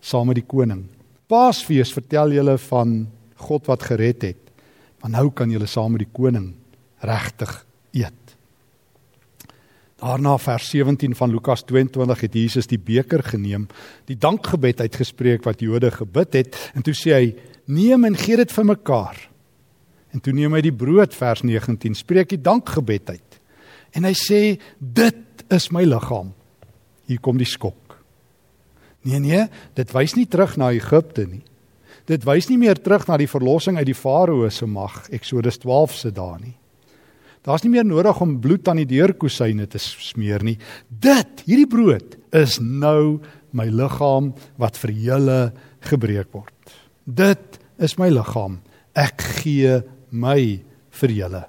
saam 0.00 0.26
met 0.26 0.36
die 0.36 0.46
koning. 0.46 0.88
Paasfees 1.28 1.92
vertel 1.92 2.32
julle 2.32 2.58
van 2.58 3.08
God 3.36 3.66
wat 3.66 3.82
gered 3.82 4.22
het. 4.22 4.50
Maar 5.00 5.10
nou 5.10 5.30
kan 5.30 5.50
julle 5.50 5.66
saam 5.66 5.92
met 5.92 6.04
die 6.04 6.12
koning 6.12 6.54
regtig 7.00 7.66
eet. 7.92 8.36
Daarna 9.98 10.36
vers 10.38 10.70
17 10.70 11.14
van 11.14 11.30
Lukas 11.30 11.64
22 11.64 12.20
het 12.20 12.34
Jesus 12.34 12.68
die 12.70 12.78
beker 12.78 13.22
geneem, 13.22 13.66
die 14.06 14.16
dankgebed 14.16 14.80
uitgespreek 14.80 15.44
wat 15.44 15.60
Jode 15.60 15.90
gebid 15.90 16.34
het 16.38 16.58
en 16.74 16.82
toe 16.82 16.94
sê 16.94 17.14
hy: 17.16 17.34
"Neem 17.68 18.04
en 18.04 18.16
gee 18.16 18.36
dit 18.36 18.52
vir 18.52 18.64
mekaar." 18.64 19.28
En 20.12 20.20
toe 20.20 20.32
neem 20.32 20.54
hy 20.56 20.62
die 20.64 20.74
brood 20.74 21.14
vers 21.14 21.44
19, 21.44 21.94
spreek 21.94 22.32
die 22.32 22.40
dankgebed 22.40 23.10
uit. 23.10 23.40
En 23.96 24.04
hy 24.08 24.14
sê 24.16 24.60
dit 24.78 25.44
is 25.54 25.68
my 25.70 25.84
liggaam. 25.84 26.32
Hier 27.08 27.20
kom 27.20 27.38
die 27.40 27.48
skok. 27.48 27.98
Nee 29.08 29.20
nee, 29.22 29.44
dit 29.78 29.92
wys 29.94 30.16
nie 30.18 30.26
terug 30.26 30.56
na 30.60 30.72
Egipte 30.74 31.26
nie. 31.28 31.44
Dit 32.08 32.24
wys 32.24 32.48
nie 32.48 32.58
meer 32.60 32.80
terug 32.80 33.06
na 33.08 33.18
die 33.20 33.28
verlossing 33.28 33.76
uit 33.78 33.86
die 33.90 33.96
farao 33.96 34.48
se 34.50 34.66
mag, 34.66 35.04
Eksodus 35.12 35.60
12 35.60 35.94
se 35.94 36.12
dae 36.14 36.38
nie. 36.40 36.56
Daar's 37.46 37.62
nie 37.64 37.72
meer 37.72 37.86
nodig 37.86 38.18
om 38.20 38.36
bloed 38.42 38.68
aan 38.68 38.80
die 38.82 38.88
deurkusyne 38.88 39.68
te 39.70 39.80
smeer 39.80 40.42
nie. 40.44 40.56
Dit, 40.88 41.44
hierdie 41.46 41.68
brood 41.70 42.16
is 42.36 42.58
nou 42.60 43.20
my 43.56 43.68
liggaam 43.70 44.32
wat 44.60 44.76
vir 44.82 44.92
julle 44.92 45.38
gebreek 45.88 46.32
word. 46.34 46.74
Dit 47.04 47.57
is 47.78 47.96
my 47.98 48.10
liggaam. 48.10 48.58
Ek 48.98 49.22
gee 49.38 49.78
my 50.10 50.40
vir 51.00 51.14
julle. 51.14 51.44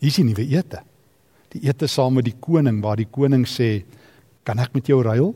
Hier 0.00 0.12
is 0.12 0.18
die 0.20 0.24
nuwe 0.24 0.46
ete. 0.46 0.82
Die 1.50 1.64
ete 1.66 1.88
saam 1.90 2.16
met 2.18 2.28
die 2.28 2.36
koning 2.38 2.78
waar 2.84 2.96
die 2.96 3.08
koning 3.10 3.44
sê, 3.44 3.84
"Kan 4.44 4.58
ek 4.58 4.74
met 4.74 4.86
jou 4.86 5.02
ruil? 5.02 5.34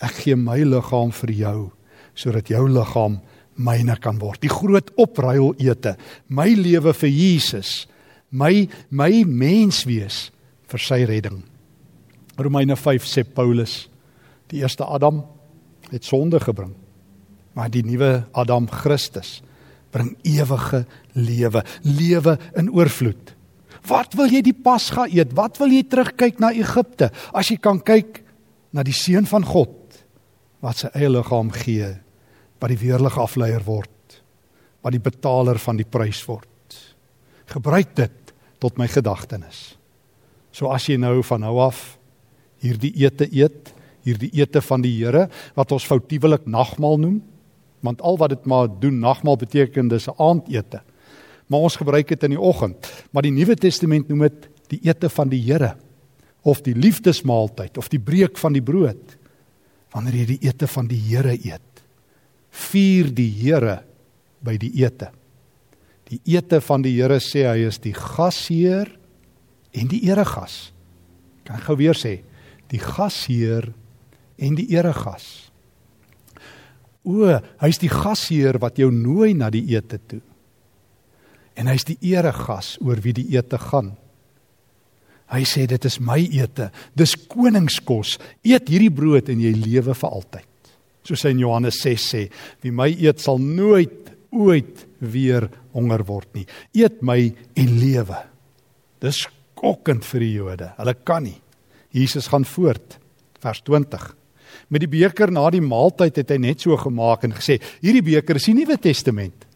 Ek 0.00 0.12
gee 0.24 0.34
my 0.34 0.58
liggaam 0.62 1.12
vir 1.12 1.30
jou 1.30 1.72
sodat 2.14 2.48
jou 2.48 2.68
liggaam 2.68 3.20
myne 3.56 3.96
kan 4.00 4.18
word. 4.18 4.40
Die 4.40 4.48
groot 4.48 4.90
opruil 4.96 5.54
ete, 5.58 5.96
my 6.28 6.48
lewe 6.48 6.92
vir 6.92 7.08
Jesus, 7.08 7.86
my 8.30 8.68
my 8.90 9.24
mens 9.24 9.84
wees 9.84 10.30
vir 10.68 10.78
sy 10.78 11.04
redding." 11.04 11.42
Romeine 12.38 12.76
5 12.76 13.04
sê 13.04 13.24
Paulus, 13.24 13.88
die 14.48 14.60
eerste 14.60 14.84
Adam 14.84 15.24
het 15.90 16.04
sonde 16.04 16.40
gebring, 16.40 16.74
maar 17.56 17.70
die 17.72 17.84
nuwe 17.86 18.24
Adam 18.32 18.68
Christus 18.70 19.40
bring 19.90 20.12
ewige 20.22 20.84
lewe, 21.18 21.64
lewe 21.82 22.36
in 22.58 22.70
oorvloed. 22.70 23.34
Wat 23.88 24.14
wil 24.18 24.30
jy 24.30 24.42
die 24.44 24.54
Pasga 24.54 25.06
eet? 25.10 25.32
Wat 25.34 25.58
wil 25.58 25.72
jy 25.74 25.82
terugkyk 25.88 26.38
na 26.42 26.52
Egipte? 26.54 27.10
As 27.34 27.50
jy 27.50 27.56
kan 27.62 27.80
kyk 27.82 28.20
na 28.76 28.84
die 28.86 28.94
seun 28.94 29.26
van 29.26 29.46
God 29.46 29.76
wat 30.60 30.82
sy 30.82 30.90
eie 30.92 31.08
liggaam 31.08 31.48
gee, 31.54 31.88
wat 32.60 32.68
die 32.72 32.80
weerlige 32.82 33.22
afleier 33.22 33.64
word, 33.64 34.20
wat 34.84 34.92
die 34.92 35.02
betaler 35.02 35.58
van 35.60 35.78
die 35.80 35.88
prys 35.88 36.20
word. 36.28 36.76
Gebruik 37.50 37.94
dit 37.96 38.34
tot 38.60 38.76
my 38.78 38.86
gedagtenis. 38.92 39.80
So 40.52 40.68
as 40.68 40.84
jy 40.88 40.98
nou 41.00 41.22
van 41.24 41.40
nou 41.46 41.56
af 41.64 41.96
hierdie 42.60 42.92
ete 43.00 43.24
eet, 43.32 43.72
hierdie 44.04 44.30
ete 44.36 44.60
van 44.64 44.84
die 44.84 44.92
Here 44.98 45.26
wat 45.56 45.72
ons 45.72 45.86
foutiewelik 45.88 46.44
nagmaal 46.44 47.00
noem, 47.00 47.18
want 47.80 48.02
al 48.02 48.18
wat 48.20 48.30
dit 48.34 48.44
maar 48.44 48.68
doen 48.80 48.98
nagmaal 48.98 49.36
beteken 49.36 49.88
dis 49.88 50.08
'n 50.08 50.16
aandete 50.16 50.82
maar 51.50 51.66
ons 51.66 51.80
gebruik 51.80 52.12
dit 52.14 52.26
in 52.28 52.36
die 52.36 52.40
oggend. 52.40 52.86
Maar 53.10 53.26
die 53.26 53.34
Nuwe 53.34 53.56
Testament 53.58 54.08
noem 54.08 54.28
dit 54.28 54.46
die 54.70 54.78
ete 54.86 55.10
van 55.10 55.30
die 55.32 55.42
Here 55.42 55.74
of 56.46 56.62
die 56.64 56.76
liefdesmaaltyd 56.78 57.76
of 57.76 57.90
die 57.92 58.00
breek 58.00 58.38
van 58.40 58.54
die 58.54 58.62
brood. 58.64 59.16
Wanneer 59.90 60.20
jy 60.22 60.26
die 60.30 60.42
ete 60.46 60.68
van 60.70 60.86
die 60.88 61.00
Here 61.08 61.34
eet, 61.34 61.82
vier 62.54 63.10
die 63.10 63.28
Here 63.34 63.80
by 64.46 64.54
die 64.62 64.70
ete. 64.78 65.10
Die 66.10 66.20
ete 66.36 66.62
van 66.62 66.86
die 66.86 66.94
Here 66.94 67.18
sê 67.22 67.44
hy 67.50 67.66
is 67.66 67.82
die 67.82 67.96
gasheer 67.98 68.94
en 69.74 69.90
die 69.90 70.04
eregas. 70.06 70.70
Kan 71.46 71.58
ek 71.58 71.66
gou 71.66 71.80
weer 71.82 71.98
sê, 71.98 72.20
die 72.70 72.78
gasheer 72.82 73.72
en 74.38 74.54
die 74.58 74.70
eregas. 74.70 75.49
O, 77.08 77.30
hy's 77.62 77.80
die 77.80 77.90
gasheer 77.92 78.58
wat 78.60 78.78
jou 78.78 78.90
nooi 78.92 79.32
na 79.34 79.48
die 79.52 79.64
ete 79.72 79.98
toe 79.98 80.20
en 81.60 81.68
hy's 81.68 81.84
die 81.88 81.98
eregas 82.12 82.76
oor 82.84 83.00
wie 83.04 83.14
die 83.16 83.26
ete 83.34 83.58
gaan. 83.60 83.92
Hy 85.30 85.42
sê 85.46 85.66
dit 85.70 85.84
is 85.86 85.98
my 86.02 86.18
ete, 86.18 86.70
dis 86.98 87.14
koningskos. 87.30 88.16
Eet 88.46 88.70
hierdie 88.72 88.92
brood 88.94 89.28
en 89.30 89.42
jy 89.42 89.52
lewe 89.54 89.94
vir 89.94 90.16
altyd. 90.16 90.72
Soos 91.06 91.22
hy 91.26 91.34
in 91.34 91.42
Johannes 91.44 91.78
6 91.84 92.06
sê, 92.14 92.22
wie 92.64 92.72
my 92.74 92.88
eet 92.90 93.22
sal 93.22 93.38
nooit 93.42 94.10
ooit 94.30 94.86
weer 95.00 95.48
honger 95.74 96.04
word 96.06 96.30
nie. 96.38 96.46
Eet 96.76 97.00
my 97.06 97.18
en 97.58 97.76
lewe. 97.80 98.18
Dis 99.02 99.24
skokkend 99.26 100.06
vir 100.06 100.24
die 100.24 100.32
Jode. 100.34 100.72
Hulle 100.78 100.94
kan 101.06 101.24
nie. 101.26 101.38
Jesus 101.94 102.28
gaan 102.30 102.46
voort. 102.46 102.98
Vers 103.40 103.62
20. 103.66 104.10
Met 104.70 104.84
die 104.84 104.90
beker 104.90 105.32
na 105.34 105.48
die 105.50 105.62
maaltyd 105.64 106.16
het 106.22 106.30
hy 106.30 106.38
net 106.38 106.60
so 106.62 106.76
gemaak 106.78 107.24
en 107.26 107.34
gesê: 107.34 107.58
"Hierdie 107.82 108.06
beker 108.06 108.36
is 108.36 108.46
die 108.46 108.54
Nuwe 108.54 108.78
Testament. 108.78 109.46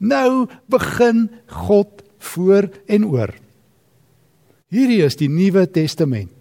Nou 0.00 0.46
begin 0.68 1.28
God 1.46 2.02
voor 2.18 2.70
en 2.86 3.04
oor. 3.06 3.32
Hierdie 4.72 5.04
is 5.04 5.16
die 5.16 5.28
Nuwe 5.30 5.66
Testament. 5.70 6.32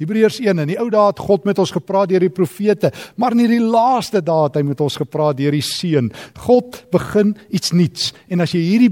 Hebreërs 0.00 0.40
1 0.42 0.58
in 0.58 0.72
die 0.72 0.78
ou 0.82 0.88
dae 0.90 1.12
het 1.12 1.20
God 1.22 1.44
met 1.46 1.60
ons 1.62 1.70
gepraat 1.70 2.10
deur 2.10 2.24
die 2.24 2.32
profete, 2.32 2.90
maar 3.16 3.36
in 3.36 3.44
hierdie 3.44 3.62
laaste 3.62 4.18
dae 4.24 4.48
het 4.48 4.58
hy 4.58 4.64
met 4.66 4.80
ons 4.82 4.96
gepraat 4.98 5.38
deur 5.38 5.54
die 5.54 5.62
Seun. 5.62 6.10
God 6.42 6.80
begin 6.94 7.36
iets 7.54 7.70
nuuts 7.76 8.10
en 8.26 8.42
as 8.42 8.56
jy 8.56 8.64
hierdie 8.64 8.90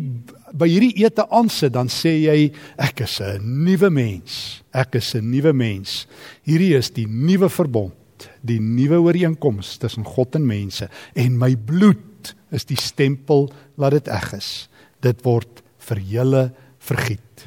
by 0.52 0.68
hierdie 0.68 0.92
ete 1.00 1.24
aansit, 1.32 1.72
dan 1.72 1.88
sê 1.90 2.12
jy 2.28 2.52
ek 2.78 3.00
is 3.00 3.20
'n 3.20 3.64
nuwe 3.64 3.90
mens. 3.90 4.62
Ek 4.72 4.94
is 4.94 5.14
'n 5.14 5.30
nuwe 5.30 5.52
mens. 5.52 6.06
Hierdie 6.44 6.76
is 6.76 6.90
die 6.90 7.06
nuwe 7.06 7.48
verbond, 7.48 7.94
die 8.42 8.60
nuwe 8.60 9.00
ooreenkoms 9.02 9.76
tussen 9.82 10.06
God 10.06 10.36
en 10.38 10.46
mense 10.46 10.88
en 11.18 11.38
my 11.38 11.54
bloed 11.56 12.32
is 12.52 12.66
die 12.68 12.78
stempel 12.78 13.48
laat 13.80 13.96
dit 13.96 14.10
eg 14.12 14.32
is. 14.36 14.50
Dit 15.02 15.24
word 15.26 15.62
vir 15.88 16.02
julle 16.06 16.42
vergiet. 16.82 17.46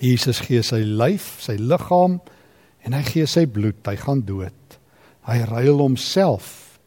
Jesus 0.00 0.40
gee 0.44 0.62
sy 0.64 0.82
lyf, 0.84 1.38
sy 1.44 1.56
liggaam 1.60 2.20
en 2.84 2.96
hy 2.96 3.02
gee 3.06 3.26
sy 3.30 3.44
bloed. 3.46 3.80
Hy 3.86 3.96
gaan 4.00 4.22
dood. 4.26 4.78
Hy 5.28 5.40
ruil 5.48 5.80
homself. 5.80 6.78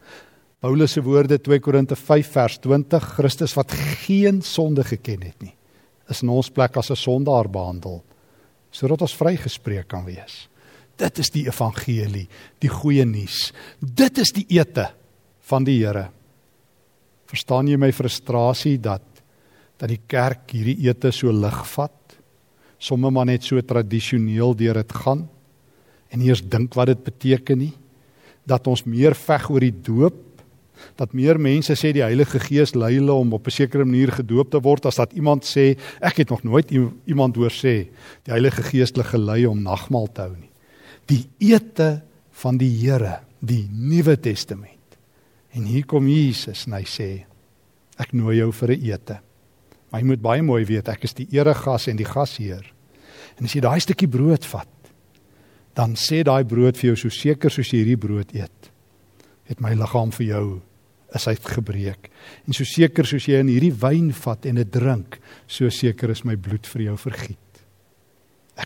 Paulus 0.62 0.96
se 0.96 1.02
woorde 1.06 1.38
2 1.38 1.62
Korinte 1.62 1.96
5 1.96 2.34
vers 2.34 2.58
20 2.64 3.12
Christus 3.14 3.54
wat 3.54 3.74
geen 4.02 4.42
sonde 4.42 4.82
geken 4.86 5.22
het 5.22 5.38
nie 5.42 5.54
is 6.08 6.22
in 6.24 6.32
ons 6.32 6.50
plek 6.50 6.76
as 6.80 6.90
'n 6.90 6.96
sondaar 6.96 7.48
behandel 7.48 8.02
sodat 8.70 9.00
ons 9.00 9.16
vrygespreek 9.16 9.88
kan 9.88 10.04
wees. 10.04 10.48
Dit 10.98 11.20
is 11.22 11.30
die 11.30 11.44
evangelie, 11.46 12.26
die 12.58 12.70
goeie 12.72 13.04
nuus. 13.06 13.52
Dit 13.78 14.18
is 14.18 14.32
die 14.34 14.46
ete 14.58 14.88
van 15.48 15.66
die 15.66 15.78
Here. 15.78 16.08
Verstaan 17.28 17.68
jy 17.68 17.78
my 17.78 17.92
frustrasie 17.94 18.78
dat 18.82 19.04
dat 19.78 19.92
die 19.92 20.00
kerk 20.10 20.50
hierdie 20.50 20.88
ete 20.88 21.12
so 21.14 21.30
lig 21.30 21.58
vat? 21.70 21.94
Sommige 22.82 23.14
maar 23.14 23.28
net 23.28 23.44
so 23.46 23.62
tradisioneel 23.62 24.56
deur 24.58 24.80
dit 24.80 24.94
gaan 25.04 25.28
en 26.10 26.24
eers 26.24 26.42
dink 26.42 26.74
wat 26.74 26.90
dit 26.90 27.04
beteken 27.06 27.62
nie. 27.62 27.74
Dat 28.48 28.66
ons 28.66 28.82
meer 28.88 29.14
veg 29.14 29.46
oor 29.52 29.62
die 29.62 29.76
doop, 29.86 30.24
dat 30.98 31.14
meer 31.14 31.38
mense 31.38 31.74
sê 31.78 31.92
die 31.94 32.02
Heilige 32.02 32.40
Gees 32.42 32.74
lei 32.74 32.96
hulle 32.96 33.14
om 33.14 33.32
op 33.38 33.46
'n 33.46 33.54
sekere 33.54 33.84
manier 33.84 34.10
gedoop 34.10 34.50
te 34.50 34.60
word 34.60 34.86
as 34.86 34.96
dat 34.96 35.12
iemand 35.12 35.44
sê 35.44 35.76
ek 36.00 36.18
het 36.18 36.30
nog 36.30 36.42
nooit 36.42 36.70
iemand 37.06 37.36
hoor 37.36 37.50
sê 37.50 37.86
die 38.24 38.34
Heilige 38.34 38.62
Gees 38.62 38.90
het 38.94 39.06
gelei 39.06 39.46
om 39.46 39.62
nagmaal 39.62 40.08
te 40.12 40.20
hou 40.20 40.36
nie. 40.36 40.50
Die 41.08 41.24
ete 41.40 42.02
van 42.42 42.58
die 42.58 42.70
Here, 42.80 43.20
die 43.40 43.68
Nuwe 43.72 44.16
Testament 44.20 44.78
En 45.58 45.64
hier 45.64 45.86
kom 45.88 46.08
Jesus 46.10 46.66
en 46.68 46.76
hy 46.76 46.84
sê 46.88 47.08
ek 47.98 48.12
nooi 48.14 48.38
jou 48.38 48.50
vir 48.52 48.72
'n 48.76 48.84
ete. 48.84 49.16
Maar 49.90 50.00
jy 50.00 50.06
moet 50.06 50.22
baie 50.22 50.42
mooi 50.42 50.64
weet 50.64 50.88
ek 50.88 51.04
is 51.04 51.14
die 51.14 51.28
eregas 51.32 51.88
en 51.88 51.96
die 51.96 52.04
gasheer. 52.04 52.64
En 53.38 53.44
as 53.44 53.54
jy 53.54 53.60
daai 53.60 53.80
stukkie 53.80 54.08
brood 54.08 54.44
vat, 54.44 54.68
dan 55.74 55.94
sê 55.94 56.22
daai 56.22 56.44
brood 56.44 56.76
vir 56.76 56.94
jou 56.94 56.96
so 56.96 57.08
seker 57.08 57.50
soos 57.50 57.72
jy 57.72 57.78
hierdie 57.84 57.96
brood 57.96 58.34
eet, 58.34 58.70
het 59.44 59.60
my 59.60 59.74
liggaam 59.74 60.12
vir 60.12 60.26
jou 60.26 60.62
is 61.14 61.26
uitgebreek. 61.26 62.10
En 62.46 62.52
so 62.52 62.64
seker 62.64 63.06
soos 63.06 63.24
jy 63.26 63.40
in 63.40 63.48
hierdie 63.48 63.72
wyn 63.72 64.12
vat 64.12 64.46
en 64.46 64.54
dit 64.56 64.70
drink, 64.70 65.18
so 65.46 65.70
seker 65.70 66.10
is 66.10 66.24
my 66.24 66.36
bloed 66.36 66.66
vir 66.66 66.82
jou 66.82 66.96
vergiet. 66.96 67.47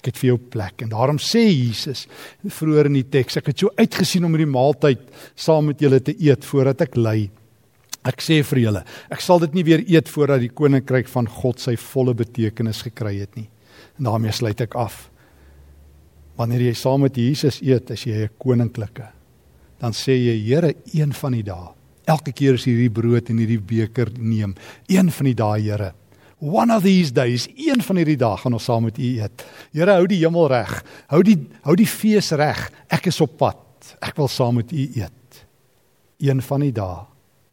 Ek 0.03 0.09
het 0.11 0.19
vir 0.19 0.33
jou 0.33 0.39
plek 0.51 0.83
en 0.83 0.91
daarom 0.91 1.19
sê 1.23 1.45
Jesus 1.47 2.09
vroeër 2.43 2.89
in 2.91 2.97
die 2.99 3.07
teks 3.07 3.39
ek 3.39 3.53
het 3.53 3.63
so 3.63 3.71
uitgesien 3.79 4.25
om 4.27 4.35
hierdie 4.35 4.51
maaltyd 4.51 5.05
saam 5.39 5.69
met 5.71 5.79
julle 5.79 6.01
te 6.03 6.17
eet 6.19 6.43
voordat 6.43 6.83
ek 6.89 6.99
ly. 6.99 7.31
Ek 8.03 8.19
sê 8.19 8.41
vir 8.43 8.59
julle, 8.65 8.83
ek 9.15 9.23
sal 9.23 9.39
dit 9.45 9.55
nie 9.55 9.63
weer 9.63 9.85
eet 9.87 10.11
voordat 10.11 10.43
die 10.43 10.51
koninkryk 10.51 11.07
van 11.07 11.31
God 11.31 11.63
sy 11.63 11.77
volle 11.79 12.17
betekenis 12.19 12.83
gekry 12.83 13.21
het 13.21 13.39
nie. 13.39 13.47
En 14.01 14.11
daarmee 14.11 14.35
sluit 14.35 14.59
ek 14.67 14.75
af. 14.75 15.05
Wanneer 16.35 16.67
jy 16.67 16.75
saam 16.75 17.07
met 17.07 17.15
Jesus 17.15 17.61
eet, 17.63 17.95
as 17.95 18.03
jy 18.03 18.27
'n 18.27 18.35
koninklike, 18.43 19.07
dan 19.79 19.93
sê 19.93 20.19
jy 20.19 20.37
Here, 20.43 20.75
een 20.93 21.13
van 21.13 21.33
die 21.33 21.45
dae, 21.45 21.75
elke 22.07 22.33
keer 22.33 22.55
as 22.55 22.65
hierdie 22.65 22.91
brood 22.91 23.31
en 23.31 23.39
hierdie 23.39 23.61
beker 23.61 24.11
neem, 24.19 24.57
een 24.89 25.11
van 25.11 25.25
die 25.25 25.35
dae, 25.35 25.61
Here, 25.61 25.95
One 26.43 26.75
of 26.75 26.83
these 26.83 27.13
days, 27.15 27.47
een 27.55 27.79
van 27.87 28.01
hierdie 28.01 28.19
dae 28.19 28.37
gaan 28.41 28.57
ons 28.57 28.65
saam 28.67 28.89
met 28.89 28.97
U 28.99 29.09
eet. 29.23 29.45
Here, 29.71 29.95
hou 29.95 30.09
die 30.11 30.19
hemel 30.25 30.49
reg. 30.51 30.73
Hou 31.13 31.21
die 31.23 31.37
hou 31.63 31.77
die 31.79 31.87
fees 31.87 32.33
reg. 32.35 32.65
Ek 32.91 33.07
is 33.13 33.21
op 33.23 33.37
pad. 33.39 33.93
Ek 34.03 34.19
wil 34.19 34.27
saam 34.27 34.59
met 34.59 34.73
U 34.75 34.87
eet. 34.99 35.39
Een 36.19 36.43
van 36.43 36.65
die 36.67 36.73
dae. 36.75 37.05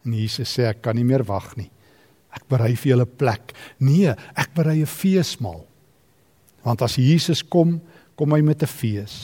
En 0.07 0.15
Jesus 0.17 0.55
sê 0.57 0.65
ek 0.71 0.81
kan 0.87 0.97
nie 0.97 1.05
meer 1.05 1.21
wag 1.27 1.51
nie. 1.59 1.69
Ek 2.33 2.47
berei 2.49 2.71
vir 2.73 2.95
julle 2.95 3.05
plek. 3.05 3.53
Nee, 3.77 4.15
ek 4.33 4.55
berei 4.57 4.81
'n 4.81 4.89
feesmaal. 4.89 5.61
Want 6.65 6.81
as 6.81 6.95
Jesus 6.95 7.43
kom, 7.43 7.81
kom 8.15 8.33
hy 8.33 8.41
met 8.41 8.63
'n 8.63 8.67
fees. 8.67 9.15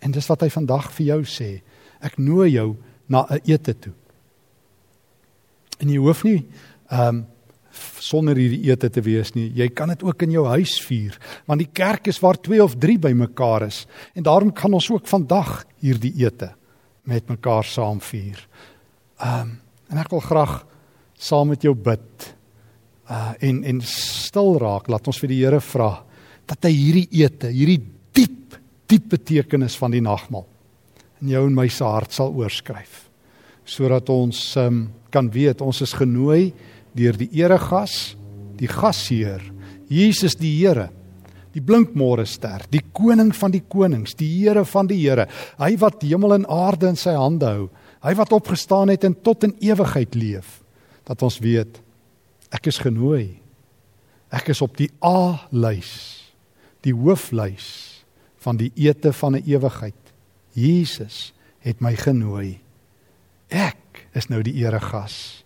En 0.00 0.12
dis 0.12 0.28
wat 0.28 0.40
hy 0.40 0.48
vandag 0.48 0.92
vir 0.92 1.06
jou 1.06 1.22
sê. 1.24 1.62
Ek 2.00 2.16
nooi 2.18 2.52
jou 2.52 2.76
na 3.08 3.26
'n 3.28 3.40
ete 3.44 3.74
toe. 3.74 3.92
En 5.80 5.88
jy 5.88 5.98
hoef 5.98 6.22
nie 6.24 6.46
ehm 6.90 7.08
um, 7.08 7.26
sonder 8.02 8.36
hierdie 8.36 8.70
ete 8.70 8.90
te 8.92 9.02
wees 9.04 9.32
nie. 9.36 9.48
Jy 9.56 9.68
kan 9.76 9.92
dit 9.92 10.02
ook 10.04 10.22
in 10.26 10.34
jou 10.34 10.44
huis 10.52 10.76
vier, 10.84 11.16
want 11.48 11.62
die 11.62 11.70
kerk 11.72 12.10
is 12.12 12.20
waar 12.22 12.40
2 12.40 12.62
of 12.64 12.76
3 12.80 12.98
bymekaar 13.08 13.66
is. 13.68 13.86
En 14.14 14.26
daarom 14.26 14.52
kan 14.52 14.72
ons 14.72 14.90
ook 14.90 15.08
vandag 15.08 15.62
hierdie 15.80 16.12
ete 16.24 16.52
met 17.08 17.28
mekaar 17.28 17.66
saam 17.66 18.00
vier. 18.00 18.40
Ehm 19.20 19.40
um, 19.40 19.58
en 19.92 19.98
ek 20.00 20.08
wil 20.08 20.22
graag 20.24 20.52
saam 21.20 21.50
met 21.52 21.60
jou 21.62 21.74
bid. 21.76 22.28
Uh 23.10 23.34
en 23.44 23.58
en 23.68 23.80
stil 23.84 24.56
raak, 24.56 24.88
laat 24.88 25.06
ons 25.06 25.18
vir 25.20 25.28
die 25.28 25.42
Here 25.42 25.60
vra 25.60 25.90
dat 26.48 26.64
hy 26.64 26.72
hierdie 26.72 27.08
ete, 27.22 27.50
hierdie 27.52 27.82
diep 28.16 28.56
diep 28.88 29.08
betekenis 29.12 29.76
van 29.80 29.92
die 29.94 30.02
nagmaal 30.04 30.46
in 31.22 31.32
jou 31.32 31.46
en 31.46 31.54
my 31.56 31.68
se 31.70 31.86
hart 31.86 32.12
sal 32.12 32.34
oorskryf 32.34 33.06
sodat 33.68 34.10
ons 34.10 34.38
um, 34.58 34.84
kan 35.14 35.28
weet 35.30 35.62
ons 35.62 35.82
is 35.84 35.94
genooi 35.94 36.50
deur 36.96 37.16
die 37.16 37.30
eregas, 37.40 38.16
die 38.60 38.68
gasheer, 38.70 39.42
Jesus 39.92 40.36
die 40.38 40.52
Here, 40.58 40.88
die 41.52 41.60
blinkmôre 41.60 42.24
ster, 42.28 42.64
die 42.72 42.82
koning 42.94 43.32
van 43.36 43.52
die 43.52 43.62
konings, 43.68 44.16
die 44.16 44.28
Here 44.40 44.64
van 44.68 44.88
die 44.88 45.00
Here, 45.02 45.26
hy 45.60 45.74
wat 45.80 46.04
hemel 46.04 46.38
en 46.38 46.48
aarde 46.48 46.92
in 46.92 46.98
sy 47.00 47.14
hande 47.16 47.48
hou, 47.48 47.68
hy 48.02 48.14
wat 48.18 48.32
opgestaan 48.34 48.92
het 48.92 49.04
en 49.08 49.14
tot 49.14 49.44
in 49.48 49.56
ewigheid 49.62 50.16
leef, 50.18 50.60
dat 51.08 51.22
ons 51.24 51.38
weet 51.42 51.80
ek 52.52 52.68
is 52.68 52.80
genooi. 52.82 53.38
Ek 54.32 54.48
is 54.52 54.62
op 54.64 54.76
die 54.78 54.88
A-lys, 55.04 55.92
die 56.84 56.94
hooflys 56.96 57.68
van 58.42 58.58
die 58.58 58.72
ete 58.76 59.12
van 59.12 59.36
'n 59.36 59.44
ewigheid. 59.46 60.00
Jesus 60.54 61.32
het 61.60 61.80
my 61.80 61.94
genooi. 61.96 62.60
Ek 63.48 64.08
is 64.14 64.28
nou 64.28 64.42
die 64.42 64.64
eregas 64.64 65.41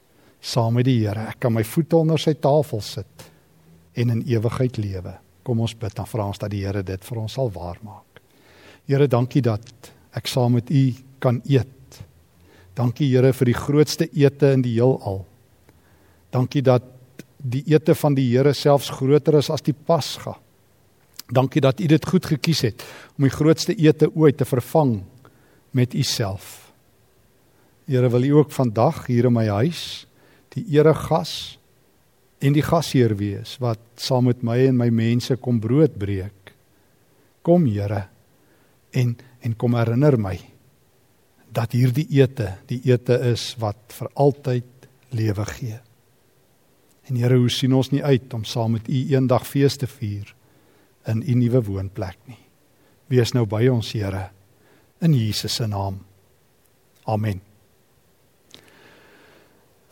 saam 0.47 0.77
met 0.79 0.87
die 0.87 1.01
Here. 1.03 1.29
Ek 1.33 1.41
kan 1.43 1.55
my 1.55 1.65
voete 1.67 1.99
onder 1.99 2.21
sy 2.21 2.37
tafel 2.39 2.83
sit 2.85 3.27
en 3.97 4.13
in 4.13 4.25
ewigheid 4.29 4.79
lewe. 4.79 5.17
Kom 5.47 5.63
ons 5.65 5.75
bid 5.79 5.95
dan 5.97 6.09
vra 6.09 6.29
ons 6.31 6.41
dat 6.43 6.53
die 6.53 6.65
Here 6.65 6.85
dit 6.87 7.07
vir 7.09 7.23
ons 7.23 7.39
sal 7.39 7.51
waarmaak. 7.55 8.21
Here, 8.87 9.09
dankie 9.11 9.43
dat 9.43 9.91
ek 10.17 10.31
saam 10.31 10.57
met 10.59 10.71
U 10.71 10.85
kan 11.23 11.41
eet. 11.51 12.01
Dankie 12.79 13.09
Here 13.11 13.33
vir 13.35 13.51
die 13.51 13.59
grootste 13.59 14.09
ete 14.15 14.53
in 14.55 14.63
die 14.63 14.77
heelal. 14.77 15.25
Dankie 16.35 16.63
dat 16.63 16.85
die 17.43 17.65
ete 17.73 17.97
van 17.99 18.15
die 18.15 18.29
Here 18.31 18.55
selfs 18.55 18.93
groter 18.95 19.41
is 19.41 19.51
as 19.51 19.65
die 19.67 19.75
Pasga. 19.75 20.37
Dankie 21.27 21.63
dat 21.65 21.81
U 21.83 21.89
dit 21.91 22.07
goed 22.07 22.27
gekies 22.37 22.63
het 22.69 22.87
om 23.17 23.27
die 23.27 23.35
grootste 23.35 23.75
ete 23.75 24.13
ooit 24.15 24.39
te 24.39 24.47
vervang 24.47 25.01
met 25.75 25.95
U 25.95 26.03
self. 26.07 26.71
Here, 27.87 28.11
wil 28.11 28.23
U 28.23 28.31
ook 28.43 28.55
vandag 28.55 29.07
hier 29.11 29.27
in 29.27 29.35
my 29.35 29.47
huis 29.47 30.06
die 30.57 30.65
eregas 30.77 31.57
en 32.41 32.57
die 32.57 32.65
gasheer 32.65 33.17
wees 33.19 33.57
wat 33.63 33.81
saam 34.01 34.29
met 34.31 34.43
my 34.45 34.59
en 34.67 34.77
my 34.79 34.91
mense 34.91 35.37
kom 35.41 35.61
brood 35.63 35.97
breek. 35.99 36.53
Kom 37.47 37.67
Here 37.71 38.07
en 38.93 39.17
en 39.47 39.55
kom 39.55 39.77
herinner 39.79 40.17
my 40.19 40.37
dat 41.57 41.73
hierdie 41.77 42.09
ete 42.19 42.57
die 42.69 42.81
ete 42.91 43.21
is 43.31 43.55
wat 43.63 43.95
vir 43.95 44.11
altyd 44.15 44.89
lewe 45.17 45.45
gee. 45.55 45.79
En 47.07 47.17
Here, 47.17 47.39
hoe 47.39 47.51
sien 47.53 47.75
ons 47.77 47.93
nie 47.95 48.03
uit 48.03 48.35
om 48.35 48.45
saam 48.45 48.75
met 48.77 48.89
U 48.91 49.03
eendag 49.15 49.47
fees 49.47 49.79
te 49.79 49.87
vier 49.87 50.33
in 51.07 51.23
U 51.23 51.39
nuwe 51.39 51.63
woonplek 51.69 52.19
nie. 52.27 52.41
Wees 53.13 53.35
nou 53.37 53.47
by 53.47 53.69
ons, 53.71 53.93
Here, 53.95 54.31
in 55.01 55.15
Jesus 55.15 55.61
se 55.61 55.71
naam. 55.71 56.03
Amen. 57.07 57.46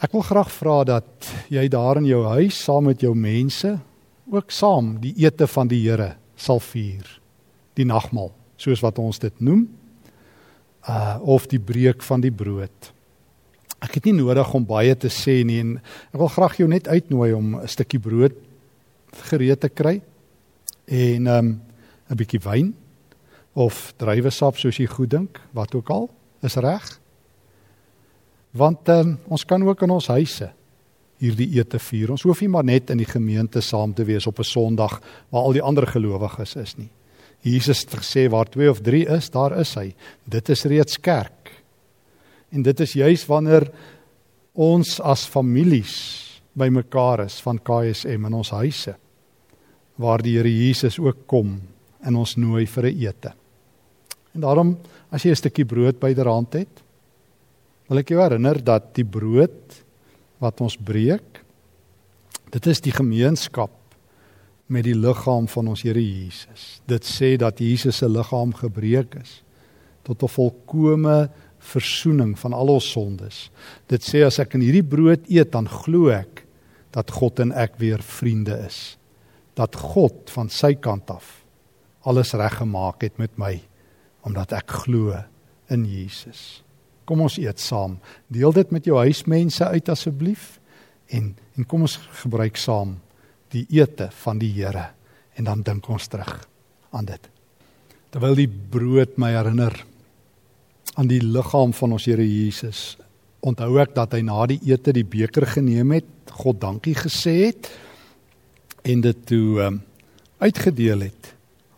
Ek 0.04 0.12
wil 0.12 0.24
graag 0.26 0.50
vra 0.52 0.82
dat 0.84 1.28
jy 1.48 1.62
daar 1.72 1.96
in 1.96 2.04
jou 2.04 2.20
huis 2.34 2.58
saam 2.60 2.90
met 2.90 3.00
jou 3.00 3.14
mense 3.16 3.70
ook 4.28 4.52
saam 4.52 4.98
die 5.00 5.14
ete 5.22 5.46
van 5.48 5.70
die 5.70 5.78
Here 5.80 6.10
sal 6.36 6.60
vier. 6.60 7.06
Die 7.78 7.86
nagmaal, 7.88 8.28
soos 8.60 8.82
wat 8.84 8.98
ons 9.00 9.22
dit 9.22 9.40
noem, 9.40 9.62
uh 10.84 11.16
of 11.24 11.46
die 11.48 11.60
breek 11.62 12.04
van 12.04 12.20
die 12.20 12.32
brood. 12.34 12.90
Ek 13.80 13.96
het 13.96 14.10
nie 14.10 14.16
nodig 14.18 14.52
om 14.52 14.66
baie 14.68 14.92
te 14.92 15.08
sê 15.08 15.38
nie 15.46 15.62
en 15.62 15.78
ek 16.12 16.20
wil 16.20 16.32
graag 16.36 16.58
jou 16.60 16.68
net 16.68 16.90
uitnooi 16.90 17.32
om 17.32 17.56
'n 17.62 17.68
stukkie 17.68 18.00
brood 18.00 18.36
gereed 19.30 19.60
te 19.60 19.68
kry 19.68 20.02
en 20.84 21.26
um 21.26 21.48
'n 22.10 22.16
bietjie 22.16 22.44
wyn 22.44 22.74
of 23.54 23.94
druiwesap 23.96 24.58
soos 24.58 24.76
jy 24.76 24.86
goed 24.86 25.10
dink, 25.10 25.40
wat 25.54 25.74
ook 25.74 25.88
al, 25.90 26.10
is 26.42 26.56
reg. 26.56 27.00
Want 28.54 28.88
um, 28.88 29.16
ons 29.26 29.44
kan 29.44 29.62
ook 29.66 29.82
in 29.82 29.90
ons 29.90 30.06
huise 30.14 30.50
hierdie 31.22 31.48
ete 31.58 31.78
vier. 31.82 32.12
Ons 32.14 32.24
hoef 32.26 32.42
nie 32.42 32.50
maar 32.52 32.66
net 32.66 32.90
in 32.92 33.00
die 33.00 33.08
gemeente 33.08 33.62
saam 33.64 33.94
te 33.94 34.04
wees 34.04 34.26
op 34.26 34.38
'n 34.38 34.46
Sondag 34.46 35.00
waar 35.30 35.42
al 35.42 35.56
die 35.56 35.62
ander 35.62 35.86
gelowiges 35.86 36.56
is 36.56 36.76
nie. 36.76 36.90
Jesus 37.42 37.80
het 37.84 38.00
gesê 38.00 38.28
waar 38.30 38.48
2 38.48 38.70
of 38.70 38.80
3 38.80 39.06
is, 39.06 39.30
daar 39.30 39.58
is 39.58 39.74
hy. 39.74 39.94
Dit 40.24 40.48
is 40.48 40.64
reeds 40.64 41.00
kerk. 41.00 41.50
En 42.50 42.62
dit 42.62 42.80
is 42.80 42.92
juis 42.92 43.26
wanneer 43.26 43.70
ons 44.54 45.00
as 45.00 45.26
families 45.26 45.94
bymekaar 46.52 47.24
is 47.24 47.40
van 47.40 47.58
KSM 47.58 48.26
in 48.26 48.34
ons 48.34 48.50
huise 48.50 48.94
waar 49.96 50.22
die 50.22 50.36
Here 50.36 50.50
Jesus 50.50 50.98
ook 50.98 51.26
kom 51.26 51.60
en 52.02 52.16
ons 52.16 52.36
nooi 52.36 52.66
vir 52.66 52.84
'n 52.86 52.98
ete. 52.98 53.32
En 54.34 54.40
daarom 54.40 54.78
as 55.10 55.22
jy 55.22 55.30
'n 55.30 55.36
stukkie 55.36 55.64
brood 55.64 56.00
byderhand 56.00 56.52
het, 56.52 56.82
wil 57.88 58.00
ek 58.00 58.12
jou 58.14 58.20
herinner 58.22 58.60
dat 58.64 58.92
die 58.96 59.06
brood 59.06 59.80
wat 60.42 60.60
ons 60.64 60.76
breek 60.76 61.42
dit 62.54 62.66
is 62.70 62.80
die 62.84 62.94
gemeenskap 62.94 63.72
met 64.72 64.86
die 64.86 64.96
liggaam 64.96 65.46
van 65.50 65.68
ons 65.68 65.82
Here 65.84 66.00
Jesus. 66.00 66.80
Dit 66.88 67.04
sê 67.04 67.34
dat 67.40 67.60
Jesus 67.60 67.98
se 68.00 68.08
liggaam 68.08 68.54
gebreek 68.56 69.18
is 69.20 69.42
tot 70.04 70.22
'n 70.22 70.28
volkomme 70.28 71.30
verzoening 71.58 72.38
van 72.38 72.52
al 72.52 72.68
ons 72.68 72.90
sondes. 72.90 73.50
Dit 73.88 74.02
sê 74.02 74.24
as 74.24 74.38
ek 74.38 74.54
in 74.54 74.60
hierdie 74.60 74.84
brood 74.84 75.24
eet, 75.28 75.52
dan 75.52 75.66
glo 75.66 76.08
ek 76.08 76.44
dat 76.92 77.10
God 77.10 77.40
en 77.40 77.52
ek 77.52 77.78
weer 77.78 78.02
vriende 78.02 78.64
is. 78.66 78.98
Dat 79.54 79.76
God 79.76 80.30
van 80.30 80.48
sy 80.48 80.74
kant 80.74 81.10
af 81.10 81.44
alles 82.04 82.32
reggemaak 82.32 83.02
het 83.02 83.18
met 83.18 83.38
my 83.38 83.60
omdat 84.24 84.52
ek 84.52 84.70
glo 84.84 85.12
in 85.68 85.84
Jesus. 85.84 86.63
Kom 87.04 87.24
ons 87.24 87.38
eet 87.38 87.60
saam. 87.60 87.98
Deel 88.32 88.52
dit 88.52 88.70
met 88.70 88.84
jou 88.84 88.98
huismense 88.98 89.64
uit 89.64 89.88
asseblief 89.92 90.58
en 91.12 91.34
en 91.54 91.66
kom 91.70 91.84
ons 91.86 91.98
gebruik 92.22 92.56
saam 92.58 92.96
die 93.54 93.62
ete 93.76 94.08
van 94.24 94.40
die 94.40 94.50
Here 94.56 94.88
en 95.38 95.46
dan 95.46 95.62
dink 95.62 95.86
ons 95.88 96.08
terug 96.10 96.32
aan 96.90 97.06
dit. 97.06 97.28
Terwyl 98.10 98.34
die 98.38 98.48
brood 98.48 99.18
my 99.18 99.32
herinner 99.34 99.74
aan 100.98 101.10
die 101.10 101.20
liggaam 101.22 101.74
van 101.74 101.94
ons 101.94 102.06
Here 102.10 102.26
Jesus, 102.26 102.96
onthou 103.44 103.78
ek 103.82 103.94
dat 103.94 104.14
hy 104.16 104.22
na 104.26 104.46
die 104.50 104.60
ete 104.70 104.94
die 104.94 105.06
beker 105.06 105.46
geneem 105.56 105.94
het, 105.94 106.10
God 106.42 106.60
dankie 106.62 106.96
gesê 106.98 107.36
het 107.48 107.70
en 108.84 109.04
dit 109.04 109.20
toe 109.28 109.62
um, 109.62 109.78
uitgedeel 110.42 111.06
het 111.06 111.30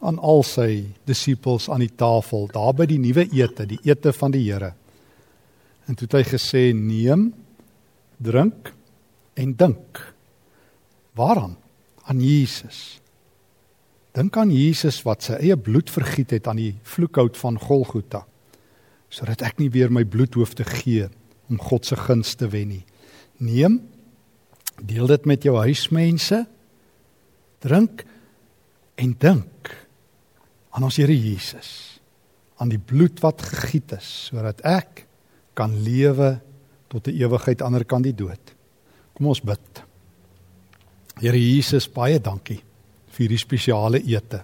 aan 0.07 0.19
al 0.23 0.43
sy 0.47 0.87
disippels 1.09 1.69
aan 1.73 1.83
die 1.85 1.93
tafel 1.99 2.49
daar 2.53 2.75
by 2.77 2.87
die 2.89 3.01
nuwe 3.03 3.27
ete, 3.35 3.67
die 3.69 3.81
ete 3.89 4.13
van 4.17 4.35
die 4.35 4.45
Here. 4.47 4.73
En 5.87 5.95
toe 5.95 6.09
het 6.11 6.19
hy 6.19 6.25
gesê: 6.37 6.73
"Neem, 6.75 7.33
drink 8.17 8.73
en 9.37 9.57
dink. 9.57 10.15
Waaraan? 11.17 11.57
Aan 12.03 12.21
Jesus. 12.21 13.01
Dink 14.17 14.37
aan 14.37 14.53
Jesus 14.53 15.03
wat 15.05 15.27
sy 15.27 15.37
eie 15.43 15.57
bloed 15.61 15.91
vergiet 15.93 16.33
het 16.37 16.49
aan 16.49 16.61
die 16.61 16.73
vloekhout 16.89 17.37
van 17.37 17.59
Golgotha, 17.61 18.23
sodat 19.13 19.45
ek 19.45 19.61
nie 19.61 19.69
weer 19.75 19.93
my 19.93 20.07
bloed 20.09 20.39
hoef 20.39 20.55
te 20.57 20.65
gee 20.65 21.09
om 21.51 21.61
God 21.61 21.87
se 21.87 21.99
guns 22.01 22.35
te 22.39 22.49
wen 22.49 22.73
nie. 22.73 22.85
Neem, 23.45 23.83
deel 24.81 25.11
dit 25.13 25.29
met 25.29 25.45
jou 25.45 25.57
huismense. 25.61 26.47
Drink 27.61 28.07
en 28.97 29.13
dink 29.21 29.73
aan 30.77 30.85
ons 30.85 30.97
Here 31.01 31.13
Jesus, 31.13 32.01
aan 32.57 32.73
die 32.73 32.81
bloed 32.81 33.21
wat 33.25 33.45
gegiet 33.45 33.97
is 33.99 34.09
sodat 34.31 34.63
ek 34.65 35.05
kan 35.57 35.73
lewe 35.83 36.37
tot 36.89 37.09
'n 37.09 37.17
ewigheid 37.17 37.63
ander 37.63 37.85
kan 37.85 38.03
die 38.03 38.15
dood. 38.15 38.55
Kom 39.15 39.27
ons 39.27 39.41
bid. 39.41 39.83
Here 41.21 41.39
Jesus, 41.39 41.89
baie 41.89 42.21
dankie 42.21 42.61
vir 43.17 43.25
hierdie 43.25 43.41
spesiale 43.41 44.01
ete. 44.05 44.43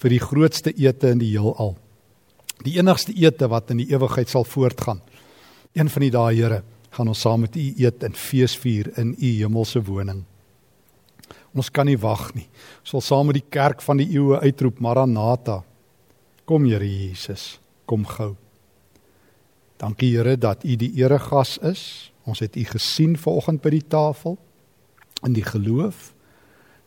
Vir 0.00 0.10
die 0.10 0.20
grootste 0.20 0.72
ete 0.72 1.10
in 1.12 1.18
die 1.18 1.32
heelal. 1.36 1.76
Die 2.64 2.78
enigste 2.78 3.12
ete 3.12 3.48
wat 3.48 3.70
in 3.70 3.82
die 3.82 3.90
ewigheid 3.92 4.28
sal 4.28 4.44
voortgaan. 4.44 5.00
Een 5.74 5.90
van 5.90 6.00
die 6.00 6.10
dae, 6.10 6.34
Here, 6.34 6.62
gaan 6.90 7.08
ons 7.08 7.20
saam 7.20 7.40
met 7.40 7.56
U 7.56 7.74
eet 7.76 8.02
en 8.02 8.14
feesvier 8.14 8.92
in 8.98 9.14
U 9.18 9.30
hemelse 9.42 9.82
woning. 9.84 10.24
Ons 11.54 11.70
kan 11.70 11.86
nie 11.86 11.98
wag 11.98 12.32
nie. 12.34 12.46
Ons 12.80 12.94
sal 12.94 13.00
saam 13.00 13.26
met 13.26 13.34
die 13.34 13.50
kerk 13.50 13.82
van 13.82 14.00
die 14.00 14.08
eeue 14.14 14.40
uitroep 14.40 14.80
Maranatha. 14.80 15.62
Kom 16.44 16.64
Here 16.64 16.86
Jesus, 16.86 17.58
kom 17.86 18.06
gou. 18.06 18.43
Dankie 19.76 20.16
Here 20.16 20.38
dat 20.38 20.64
U 20.64 20.76
die 20.76 20.92
eregas 21.00 21.58
is. 21.58 22.12
Ons 22.24 22.40
het 22.40 22.56
U 22.56 22.64
gesien 22.64 23.16
vanoggend 23.18 23.62
by 23.62 23.70
die 23.70 23.86
tafel. 23.88 24.38
in 25.24 25.32
die 25.32 25.44
geloof. 25.44 26.12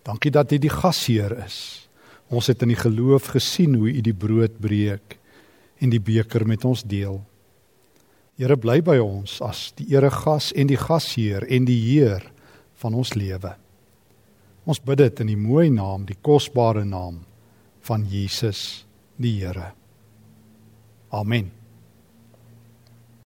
Dankie 0.06 0.32
dat 0.32 0.52
U 0.52 0.60
die 0.62 0.72
gasheer 0.72 1.34
is. 1.46 1.90
Ons 2.28 2.50
het 2.52 2.62
in 2.64 2.74
die 2.74 2.80
geloof 2.80 3.32
gesien 3.36 3.76
hoe 3.76 3.90
U 3.92 4.04
die 4.04 4.16
brood 4.16 4.60
breek 4.62 5.18
en 5.82 5.92
die 5.94 6.02
beker 6.02 6.46
met 6.48 6.66
ons 6.66 6.84
deel. 6.88 7.22
Here 8.38 8.58
bly 8.58 8.80
by 8.86 8.98
ons 9.02 9.40
as 9.42 9.72
die 9.78 9.90
eregas 9.96 10.52
en 10.54 10.70
die 10.70 10.80
gasheer 10.80 11.48
en 11.50 11.66
die 11.66 11.80
Heer 11.90 12.28
van 12.78 12.98
ons 12.98 13.16
lewe. 13.18 13.56
Ons 14.68 14.84
bid 14.84 15.00
dit 15.02 15.24
in 15.24 15.32
die 15.32 15.40
mooi 15.40 15.70
naam, 15.74 16.06
die 16.06 16.20
kosbare 16.22 16.86
naam 16.86 17.24
van 17.88 18.06
Jesus 18.06 18.86
die 19.18 19.40
Here. 19.40 19.72
Amen. 21.10 21.57